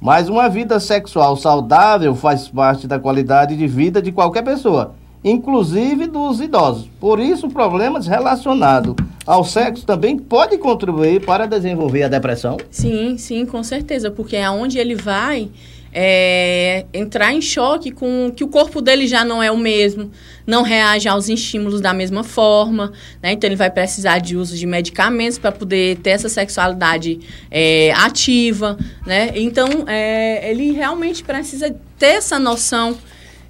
Mas 0.00 0.28
uma 0.28 0.48
vida 0.48 0.78
sexual 0.78 1.36
saudável 1.36 2.14
faz 2.14 2.48
parte 2.48 2.86
da 2.86 2.98
qualidade 2.98 3.56
de 3.56 3.66
vida 3.66 4.02
de 4.02 4.12
qualquer 4.12 4.42
pessoa 4.42 4.94
inclusive 5.28 6.06
dos 6.06 6.40
idosos. 6.40 6.88
Por 7.00 7.20
isso, 7.20 7.48
problemas 7.48 8.06
relacionados 8.06 8.94
ao 9.26 9.44
sexo 9.44 9.84
também 9.84 10.18
podem 10.18 10.58
contribuir 10.58 11.24
para 11.24 11.46
desenvolver 11.46 12.04
a 12.04 12.08
depressão? 12.08 12.56
Sim, 12.70 13.18
sim, 13.18 13.44
com 13.44 13.62
certeza, 13.62 14.10
porque 14.10 14.36
aonde 14.36 14.78
ele 14.78 14.94
vai 14.94 15.50
é, 15.92 16.84
entrar 16.92 17.32
em 17.32 17.40
choque 17.40 17.90
com 17.90 18.32
que 18.34 18.44
o 18.44 18.48
corpo 18.48 18.80
dele 18.80 19.06
já 19.06 19.24
não 19.24 19.42
é 19.42 19.50
o 19.50 19.56
mesmo, 19.56 20.10
não 20.46 20.62
reage 20.62 21.08
aos 21.08 21.28
estímulos 21.28 21.80
da 21.80 21.92
mesma 21.92 22.22
forma, 22.22 22.92
né? 23.22 23.32
Então 23.32 23.48
ele 23.48 23.56
vai 23.56 23.70
precisar 23.70 24.18
de 24.18 24.36
uso 24.36 24.56
de 24.56 24.66
medicamentos 24.66 25.38
para 25.38 25.52
poder 25.52 25.96
ter 25.98 26.10
essa 26.10 26.28
sexualidade 26.28 27.20
é, 27.50 27.92
ativa, 27.92 28.78
né? 29.06 29.32
Então 29.34 29.84
é, 29.86 30.50
ele 30.50 30.72
realmente 30.72 31.22
precisa 31.22 31.74
ter 31.98 32.16
essa 32.16 32.38
noção 32.38 32.96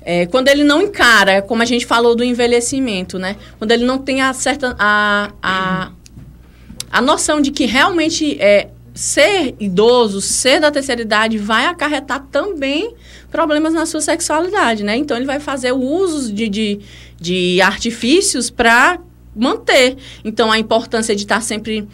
é, 0.03 0.27
quando 0.27 0.49
ele 0.49 0.65
não 0.65 0.83
encara, 0.83 1.43
como 1.43 1.63
a 1.63 1.65
gente 1.67 1.85
falou 1.85 2.15
do 2.15 2.25
envelhecimento, 2.25 3.19
né? 3.19 3.37
Quando 3.59 3.73
ele 3.73 3.85
não 3.85 3.99
tem 3.99 4.23
a 4.23 4.33
certa 4.33 4.75
a, 4.79 5.33
a, 5.43 5.91
a 6.91 7.03
noção 7.03 7.41
de 7.41 7.51
que 7.51 7.67
realmente 7.67 8.41
é, 8.41 8.69
ser 8.95 9.55
idoso, 9.61 10.21
ser 10.21 10.61
da 10.61 10.71
terceira 10.71 11.03
idade 11.03 11.39
vai 11.39 11.67
acarretar 11.67 12.27
também 12.33 12.95
problemas 13.31 13.73
na 13.73 13.87
sua 13.87 14.01
sexualidade, 14.01 14.83
né? 14.83 14.97
Então 14.97 15.17
ele 15.17 15.27
vai 15.27 15.39
fazer 15.39 15.73
o 15.73 15.81
uso 15.81 16.33
de, 16.33 16.49
de, 16.49 16.81
de 17.21 17.61
artifícios 17.61 18.51
para 18.51 18.99
manter. 19.37 19.97
Então 20.25 20.51
a 20.51 20.59
importância 20.59 21.15
de 21.15 21.23
estar 21.23 21.41
sempre 21.41 21.87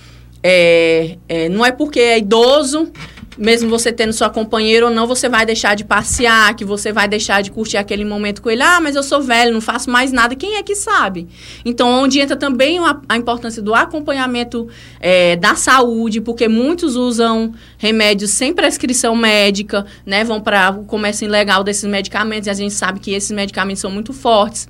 é, 0.42 1.18
é, 1.28 1.48
não 1.48 1.64
é 1.64 1.72
porque 1.72 2.00
é 2.00 2.18
idoso 2.18 2.90
mesmo 3.36 3.68
você 3.68 3.92
tendo 3.92 4.12
sua 4.12 4.30
companheira 4.30 4.86
ou 4.86 4.92
não, 4.92 5.06
você 5.06 5.28
vai 5.28 5.44
deixar 5.44 5.74
de 5.74 5.84
passear, 5.84 6.54
que 6.54 6.64
você 6.64 6.92
vai 6.92 7.08
deixar 7.08 7.42
de 7.42 7.50
curtir 7.50 7.76
aquele 7.76 8.04
momento 8.04 8.40
com 8.40 8.50
ele. 8.50 8.62
Ah, 8.62 8.80
mas 8.80 8.96
eu 8.96 9.02
sou 9.02 9.22
velho, 9.22 9.52
não 9.52 9.60
faço 9.60 9.90
mais 9.90 10.12
nada. 10.12 10.34
Quem 10.34 10.56
é 10.56 10.62
que 10.62 10.74
sabe? 10.74 11.28
Então, 11.64 11.88
onde 11.88 12.20
entra 12.20 12.36
também 12.36 12.78
a, 12.78 13.00
a 13.08 13.16
importância 13.16 13.60
do 13.60 13.74
acompanhamento 13.74 14.68
é, 15.00 15.36
da 15.36 15.54
saúde, 15.54 16.20
porque 16.20 16.48
muitos 16.48 16.96
usam 16.96 17.52
remédios 17.78 18.30
sem 18.30 18.52
prescrição 18.52 19.14
médica, 19.16 19.86
né? 20.06 20.24
Vão 20.24 20.40
para 20.40 20.70
o 20.70 20.84
comércio 20.84 21.24
ilegal 21.24 21.64
desses 21.64 21.84
medicamentos 21.84 22.46
e 22.46 22.50
a 22.50 22.54
gente 22.54 22.74
sabe 22.74 23.00
que 23.00 23.12
esses 23.12 23.30
medicamentos 23.30 23.80
são 23.80 23.90
muito 23.90 24.12
fortes 24.12 24.68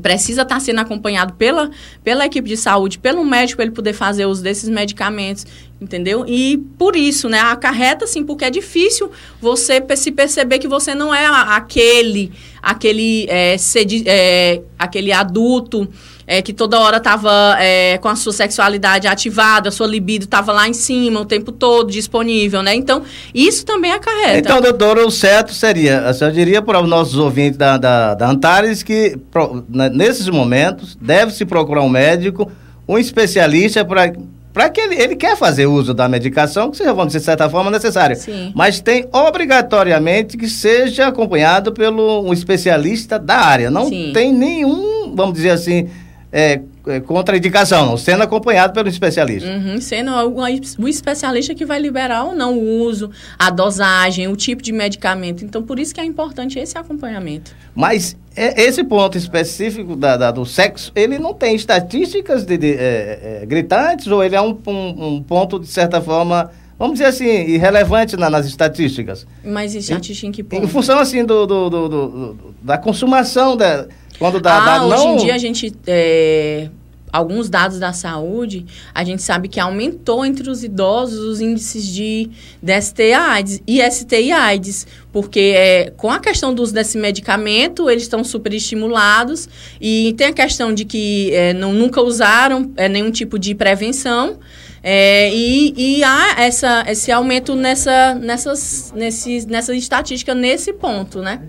precisa 0.00 0.42
estar 0.42 0.60
sendo 0.60 0.80
acompanhado 0.80 1.34
pela, 1.34 1.70
pela 2.02 2.26
equipe 2.26 2.48
de 2.48 2.56
saúde, 2.56 2.98
pelo 2.98 3.24
médico, 3.24 3.56
para 3.56 3.66
ele 3.66 3.74
poder 3.74 3.92
fazer 3.92 4.26
uso 4.26 4.42
desses 4.42 4.68
medicamentos. 4.68 5.46
Entendeu? 5.84 6.24
E 6.26 6.58
por 6.78 6.96
isso, 6.96 7.28
né, 7.28 7.38
acarreta 7.38 8.06
sim, 8.06 8.24
porque 8.24 8.44
é 8.44 8.50
difícil 8.50 9.10
você 9.40 9.82
se 9.96 10.10
perceber 10.10 10.58
que 10.58 10.66
você 10.66 10.94
não 10.94 11.14
é 11.14 11.26
aquele, 11.26 12.32
aquele, 12.62 13.26
é, 13.28 13.56
sedi, 13.58 14.02
é, 14.06 14.62
aquele 14.78 15.12
adulto 15.12 15.88
é, 16.26 16.40
que 16.40 16.52
toda 16.52 16.80
hora 16.80 16.96
estava 16.96 17.56
é, 17.60 17.98
com 17.98 18.08
a 18.08 18.16
sua 18.16 18.32
sexualidade 18.32 19.06
ativada, 19.06 19.68
a 19.68 19.72
sua 19.72 19.86
libido 19.86 20.24
estava 20.24 20.52
lá 20.52 20.68
em 20.68 20.72
cima 20.72 21.20
o 21.20 21.24
tempo 21.24 21.52
todo, 21.52 21.90
disponível, 21.90 22.62
né? 22.62 22.74
Então, 22.74 23.02
isso 23.34 23.64
também 23.64 23.92
acarreta. 23.92 24.38
Então, 24.38 24.60
doutora, 24.60 25.06
o 25.06 25.10
certo 25.10 25.52
seria, 25.52 26.00
a 26.00 26.14
senhora 26.14 26.34
diria 26.34 26.62
para 26.62 26.80
os 26.80 26.88
nossos 26.88 27.16
ouvintes 27.16 27.58
da, 27.58 27.76
da, 27.76 28.14
da 28.14 28.30
Antares 28.30 28.82
que, 28.82 29.16
pro, 29.30 29.64
nesses 29.68 30.28
momentos, 30.28 30.96
deve-se 31.00 31.44
procurar 31.44 31.82
um 31.82 31.88
médico, 31.88 32.50
um 32.88 32.98
especialista 32.98 33.84
para 33.84 34.12
para 34.54 34.70
que 34.70 34.80
ele, 34.80 34.94
ele 34.94 35.16
quer 35.16 35.36
fazer 35.36 35.66
uso 35.66 35.92
da 35.92 36.08
medicação, 36.08 36.70
que 36.70 36.76
seja, 36.76 36.94
vamos 36.94 37.08
dizer, 37.08 37.18
de 37.18 37.24
certa 37.24 37.50
forma, 37.50 37.72
necessária. 37.72 38.14
Sim. 38.14 38.52
Mas 38.54 38.80
tem 38.80 39.04
obrigatoriamente 39.12 40.36
que 40.36 40.48
seja 40.48 41.08
acompanhado 41.08 41.72
pelo 41.72 42.22
um 42.22 42.32
especialista 42.32 43.18
da 43.18 43.36
área. 43.36 43.68
Não 43.68 43.88
Sim. 43.88 44.12
tem 44.14 44.32
nenhum, 44.32 45.12
vamos 45.16 45.34
dizer 45.34 45.50
assim, 45.50 45.88
é, 46.30 46.60
é, 46.86 47.00
contraindicação, 47.00 47.96
sendo 47.96 48.22
acompanhado 48.22 48.72
pelo 48.72 48.88
especialista. 48.88 49.48
Uhum, 49.48 49.80
sendo 49.80 50.10
o, 50.12 50.88
especialista 50.88 51.54
que 51.54 51.64
vai 51.64 51.78
liberar 51.78 52.24
ou 52.24 52.34
não 52.34 52.58
o 52.58 52.82
uso, 52.82 53.10
a 53.38 53.50
dosagem, 53.50 54.28
o 54.28 54.36
tipo 54.36 54.62
de 54.62 54.72
medicamento. 54.72 55.44
Então, 55.44 55.62
por 55.62 55.78
isso 55.78 55.94
que 55.94 56.00
é 56.00 56.04
importante 56.04 56.58
esse 56.58 56.76
acompanhamento. 56.76 57.54
Mas 57.74 58.16
é, 58.36 58.62
esse 58.62 58.84
ponto 58.84 59.16
específico 59.16 59.96
da, 59.96 60.16
da, 60.16 60.30
do 60.30 60.44
sexo, 60.44 60.92
ele 60.94 61.18
não 61.18 61.32
tem 61.32 61.54
estatísticas 61.54 62.44
de, 62.44 62.58
de 62.58 62.72
é, 62.74 63.40
é 63.42 63.46
gritantes 63.46 64.06
ou 64.08 64.22
ele 64.22 64.36
é 64.36 64.40
um, 64.40 64.58
um, 64.66 65.06
um, 65.06 65.22
ponto, 65.22 65.58
de 65.58 65.68
certa 65.68 66.00
forma, 66.00 66.50
vamos 66.78 66.94
dizer 66.94 67.06
assim, 67.06 67.26
irrelevante 67.26 68.16
na, 68.16 68.28
nas 68.28 68.46
estatísticas? 68.46 69.26
Mas 69.44 69.74
estatística 69.74 70.26
em 70.26 70.32
que 70.32 70.42
ponto? 70.42 70.64
Em 70.64 70.68
função, 70.68 70.98
assim, 70.98 71.24
do, 71.24 71.46
do, 71.46 71.70
do, 71.70 71.88
do 71.88 72.54
da 72.62 72.78
consumação 72.78 73.56
da 73.56 73.86
quando 74.18 74.40
dá, 74.40 74.56
ah, 74.56 74.78
dá 74.78 74.84
hoje 74.84 75.04
não... 75.04 75.14
em 75.14 75.16
dia 75.18 75.34
a 75.34 75.38
gente. 75.38 75.72
É, 75.86 76.68
alguns 77.14 77.48
dados 77.48 77.78
da 77.78 77.92
saúde, 77.92 78.66
a 78.92 79.04
gente 79.04 79.22
sabe 79.22 79.46
que 79.46 79.60
aumentou 79.60 80.24
entre 80.24 80.50
os 80.50 80.64
idosos 80.64 81.20
os 81.20 81.40
índices 81.40 81.86
de, 81.86 82.28
de 82.60 82.82
STI 82.82 83.12
AIDS 83.12 83.62
e 83.68 83.80
STI 83.88 84.32
AIDS, 84.32 84.84
porque 85.12 85.52
é, 85.54 85.92
com 85.96 86.10
a 86.10 86.18
questão 86.18 86.52
do 86.52 86.60
uso 86.60 86.74
desse 86.74 86.98
medicamento, 86.98 87.88
eles 87.88 88.02
estão 88.02 88.24
super 88.24 88.52
estimulados 88.52 89.48
e 89.80 90.12
tem 90.18 90.26
a 90.26 90.32
questão 90.32 90.74
de 90.74 90.84
que 90.84 91.32
é, 91.32 91.52
não, 91.52 91.72
nunca 91.72 92.02
usaram 92.02 92.72
é, 92.76 92.88
nenhum 92.88 93.12
tipo 93.12 93.38
de 93.38 93.54
prevenção. 93.54 94.40
É, 94.82 95.32
e, 95.32 95.72
e 95.76 96.04
há 96.04 96.34
essa, 96.36 96.84
esse 96.88 97.12
aumento 97.12 97.54
nessa, 97.54 98.14
nessas, 98.16 98.92
nesses, 98.94 99.46
nessa 99.46 99.74
estatística 99.74 100.34
nesse 100.34 100.72
ponto, 100.72 101.22
né? 101.22 101.40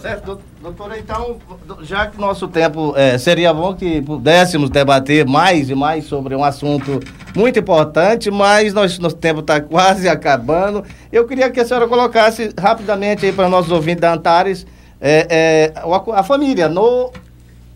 Certo, 0.00 0.38
doutora, 0.62 0.96
então, 0.96 1.38
já 1.82 2.06
que 2.06 2.20
nosso 2.20 2.46
tempo 2.46 2.94
é, 2.96 3.18
seria 3.18 3.52
bom 3.52 3.74
que 3.74 4.00
pudéssemos 4.00 4.70
debater 4.70 5.26
mais 5.26 5.68
e 5.70 5.74
mais 5.74 6.04
sobre 6.04 6.36
um 6.36 6.44
assunto 6.44 7.00
muito 7.34 7.58
importante, 7.58 8.30
mas 8.30 8.72
nosso, 8.72 9.02
nosso 9.02 9.16
tempo 9.16 9.40
está 9.40 9.60
quase 9.60 10.08
acabando. 10.08 10.84
Eu 11.10 11.26
queria 11.26 11.50
que 11.50 11.58
a 11.58 11.64
senhora 11.64 11.88
colocasse 11.88 12.54
rapidamente 12.56 13.26
aí 13.26 13.32
para 13.32 13.48
nossos 13.48 13.72
ouvintes 13.72 14.02
da 14.02 14.14
Antares 14.14 14.64
é, 15.00 15.26
é, 15.28 15.72
a, 15.74 16.20
a 16.20 16.22
família 16.22 16.68
no, 16.68 17.10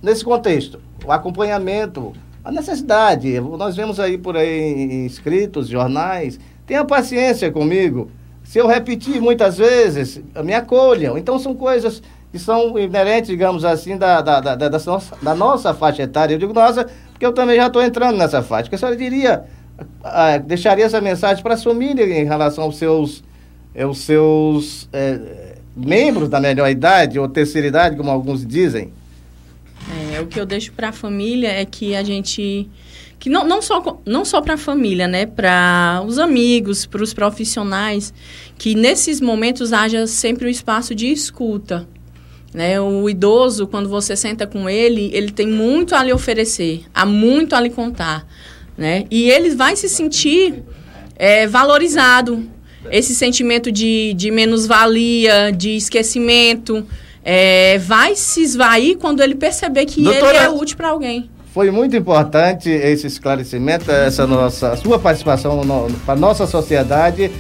nesse 0.01 0.25
contexto, 0.25 0.79
o 1.05 1.11
acompanhamento, 1.11 2.13
a 2.45 2.53
necessidade. 2.53 3.41
Nós 3.41 3.75
vemos 3.75 3.99
aí 3.99 4.17
por 4.17 4.37
aí 4.37 5.05
inscritos, 5.07 5.67
jornais. 5.67 6.39
Tenha 6.67 6.85
paciência 6.85 7.51
comigo. 7.51 8.13
Se 8.53 8.59
eu 8.59 8.67
repetir 8.67 9.19
muitas 9.19 9.57
vezes, 9.57 10.21
me 10.45 10.53
acolham. 10.53 11.17
Então 11.17 11.39
são 11.39 11.55
coisas 11.55 12.03
que 12.31 12.39
são 12.39 12.79
inerentes, 12.79 13.31
digamos 13.31 13.65
assim, 13.65 13.97
da, 13.97 14.21
da, 14.21 14.41
da, 14.41 14.55
da, 14.55 14.79
nossa, 14.79 15.17
da 15.23 15.35
nossa 15.35 15.73
faixa 15.73 16.03
etária. 16.03 16.35
Eu 16.35 16.39
digo 16.39 16.53
nossa, 16.53 16.87
porque 17.13 17.25
eu 17.25 17.33
também 17.33 17.57
já 17.57 17.69
estou 17.69 17.83
entrando 17.83 18.19
nessa 18.19 18.43
faixa. 18.43 18.69
Que 18.69 18.75
a 18.75 18.79
senhora 18.79 18.95
diria, 18.95 19.45
ah, 20.05 20.37
deixaria 20.37 20.85
essa 20.85 21.01
mensagem 21.01 21.43
para 21.43 21.55
a 21.55 21.57
família 21.57 22.05
em 22.05 22.27
relação 22.27 22.65
aos 22.65 22.77
seus, 22.77 23.25
aos 23.75 24.01
seus 24.01 24.87
é, 24.93 25.57
membros 25.75 26.29
da 26.29 26.39
melhor 26.39 26.69
idade 26.69 27.19
ou 27.19 27.27
terceira 27.27 27.69
idade, 27.69 27.97
como 27.97 28.11
alguns 28.11 28.47
dizem? 28.47 28.93
É, 30.15 30.21
o 30.21 30.27
que 30.27 30.39
eu 30.39 30.45
deixo 30.45 30.75
para 30.75 30.91
a 30.91 30.93
família 30.93 31.49
é 31.49 31.65
que 31.65 31.97
a 31.97 32.03
gente 32.03 32.69
que 33.23 33.31
não, 33.31 33.47
não 33.47 33.63
só, 33.63 34.01
não 34.05 34.25
só 34.25 34.41
para 34.41 34.55
a 34.55 34.59
família, 34.59 35.07
né? 35.07 35.27
Para 35.27 36.03
os 36.05 36.19
amigos, 36.19 36.87
para 36.87 37.05
os 37.05 37.15
profissionais, 37.15 38.13
que 38.59 38.75
nesses 38.75 39.21
momentos 39.21 39.73
haja 39.73 40.09
sempre 40.09 40.45
um 40.45 40.49
espaço 40.49 40.93
de 40.93 41.07
escuta. 41.07 41.87
Né? 42.53 42.81
O 42.81 43.09
idoso, 43.09 43.69
quando 43.69 43.89
você 43.89 44.17
senta 44.17 44.45
com 44.45 44.69
ele, 44.69 45.09
ele 45.15 45.31
tem 45.31 45.47
muito 45.47 45.95
a 45.95 46.03
lhe 46.03 46.13
oferecer, 46.13 46.83
há 46.93 47.07
muito 47.07 47.55
a 47.55 47.61
lhe 47.61 47.71
contar. 47.71 48.27
Né? 48.77 49.05
E 49.09 49.31
ele 49.31 49.51
vai 49.51 49.77
se 49.77 49.89
sentir 49.89 50.61
é, 51.15 51.47
valorizado. 51.47 52.45
Esse 52.91 53.15
sentimento 53.15 53.71
de, 53.71 54.15
de 54.15 54.33
menos-valia, 54.33 55.53
de 55.53 55.77
esquecimento, 55.77 56.85
é, 57.25 57.79
vai 57.79 58.17
se 58.17 58.43
esvair 58.43 58.99
quando 58.99 59.23
ele 59.23 59.37
perceber 59.37 59.87
que 59.87 60.03
Doutora, 60.03 60.29
ele 60.29 60.39
é 60.39 60.51
útil 60.51 60.77
para 60.77 60.89
alguém. 60.89 61.31
Foi 61.53 61.71
muito 61.71 61.95
importante 61.95 62.71
esse 62.71 63.07
esclarecimento, 63.07 63.91
essa 63.91 64.27
nossa 64.27 64.75
sua 64.77 64.99
participação 64.99 65.61
para 66.07 66.15
a 66.15 66.17
nossa 66.17 66.47
sociedade. 66.47 67.31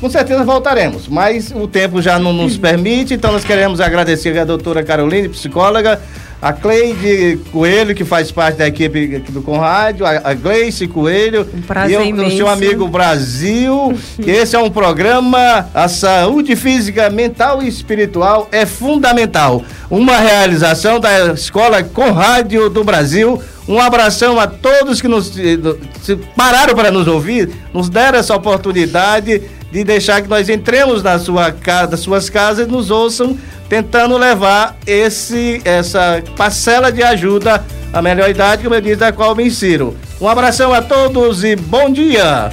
Com 0.00 0.08
certeza 0.08 0.44
voltaremos, 0.44 1.08
mas 1.08 1.50
o 1.50 1.66
tempo 1.66 2.00
já 2.00 2.18
não 2.18 2.32
nos 2.32 2.56
permite, 2.56 3.14
então 3.14 3.32
nós 3.32 3.44
queremos 3.44 3.80
agradecer 3.80 4.38
a 4.38 4.44
doutora 4.44 4.82
Caroline, 4.82 5.28
psicóloga, 5.28 6.00
a 6.44 6.52
Cleide 6.52 7.40
Coelho, 7.50 7.94
que 7.94 8.04
faz 8.04 8.30
parte 8.30 8.58
da 8.58 8.68
equipe 8.68 9.16
aqui 9.16 9.32
do 9.32 9.40
Conrádio, 9.40 10.04
a, 10.04 10.34
Gleice 10.34 10.86
Coelho, 10.86 11.48
um 11.54 11.62
prazer 11.62 12.06
e 12.06 12.12
o 12.12 12.36
seu 12.36 12.46
amigo 12.46 12.86
Brasil, 12.86 13.94
esse 14.18 14.54
é 14.54 14.58
um 14.58 14.68
programa, 14.68 15.70
a 15.72 15.88
saúde 15.88 16.54
física, 16.54 17.08
mental 17.08 17.62
e 17.62 17.68
espiritual 17.68 18.46
é 18.52 18.66
fundamental. 18.66 19.64
Uma 19.90 20.18
realização 20.18 21.00
da 21.00 21.32
Escola 21.32 21.82
Conrádio 21.82 22.68
do 22.68 22.84
Brasil. 22.84 23.42
Um 23.66 23.80
abração 23.80 24.38
a 24.38 24.46
todos 24.46 25.00
que 25.00 25.08
nos 25.08 25.28
se 25.28 26.16
pararam 26.36 26.74
para 26.74 26.90
nos 26.90 27.08
ouvir, 27.08 27.48
nos 27.72 27.88
deram 27.88 28.18
essa 28.18 28.36
oportunidade 28.36 29.40
de 29.72 29.82
deixar 29.82 30.20
que 30.20 30.28
nós 30.28 30.50
entremos 30.50 31.02
na 31.02 31.18
sua 31.18 31.50
casa, 31.50 31.92
nas 31.92 32.00
suas 32.00 32.28
casas 32.28 32.68
e 32.68 32.70
nos 32.70 32.90
ouçam 32.90 33.38
tentando 33.74 34.16
levar 34.16 34.76
esse, 34.86 35.60
essa 35.64 36.22
parcela 36.36 36.92
de 36.92 37.02
ajuda 37.02 37.64
à 37.92 38.00
melhor 38.00 38.30
idade, 38.30 38.62
como 38.62 38.72
eu 38.76 38.80
disse, 38.80 38.94
da 38.94 39.10
qual 39.10 39.34
me 39.34 39.44
insiro. 39.48 39.96
Um 40.20 40.28
abração 40.28 40.72
a 40.72 40.80
todos 40.80 41.42
e 41.42 41.56
bom 41.56 41.90
dia! 41.90 42.52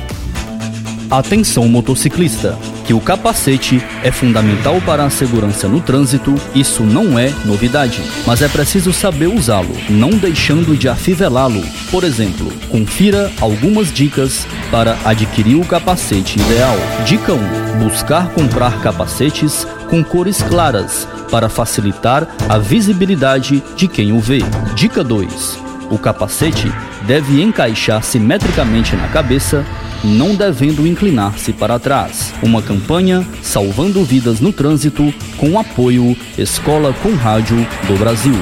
Atenção 1.12 1.67
motociclista, 1.67 2.57
que 2.91 2.93
o 2.93 2.99
capacete 2.99 3.82
é 4.04 4.12
fundamental 4.12 4.82
para 4.82 5.06
a 5.06 5.10
segurança 5.10 5.65
no 5.65 5.80
trânsito, 5.80 6.36
isso 6.54 6.84
não 6.84 7.17
é 7.17 7.34
novidade, 7.45 8.04
mas 8.27 8.41
é 8.41 8.49
preciso 8.49 8.91
saber 8.91 9.27
usá-lo, 9.27 9.73
não 9.89 10.10
deixando 10.10 10.75
de 10.75 10.89
afivelá-lo. 10.89 11.63
Por 11.89 12.04
exemplo, 12.04 12.51
confira 12.67 13.32
algumas 13.39 13.93
dicas 13.93 14.45
para 14.69 14.97
adquirir 15.06 15.56
o 15.56 15.65
capacete 15.65 16.38
ideal. 16.38 16.75
Dica 17.06 17.32
1: 17.32 17.88
buscar 17.88 18.27
comprar 18.32 18.82
capacetes 18.82 19.65
com 19.89 20.04
cores 20.04 20.43
claras 20.43 21.08
para 21.32 21.47
facilitar 21.47 22.27
a 22.49 22.58
visibilidade 22.58 23.63
de 23.77 23.88
quem 23.88 24.12
o 24.12 24.19
vê. 24.19 24.39
Dica 24.75 25.01
2: 25.01 25.60
o 25.89 25.97
capacete 25.97 26.69
deve 27.08 27.41
encaixar 27.41 28.04
simetricamente 28.04 28.95
na 28.97 29.08
cabeça, 29.08 29.65
não 30.03 30.35
devendo 30.35 30.87
inclinar-se 30.87 31.53
para 31.53 31.79
trás. 31.79 32.33
Uma 32.41 32.61
campanha 32.61 33.25
salvando 33.41 34.03
vidas 34.03 34.39
no 34.39 34.51
trânsito 34.51 35.13
com 35.37 35.59
apoio 35.59 36.15
Escola 36.37 36.93
com 37.01 37.13
Rádio 37.15 37.57
do 37.87 37.97
Brasil. 37.97 38.35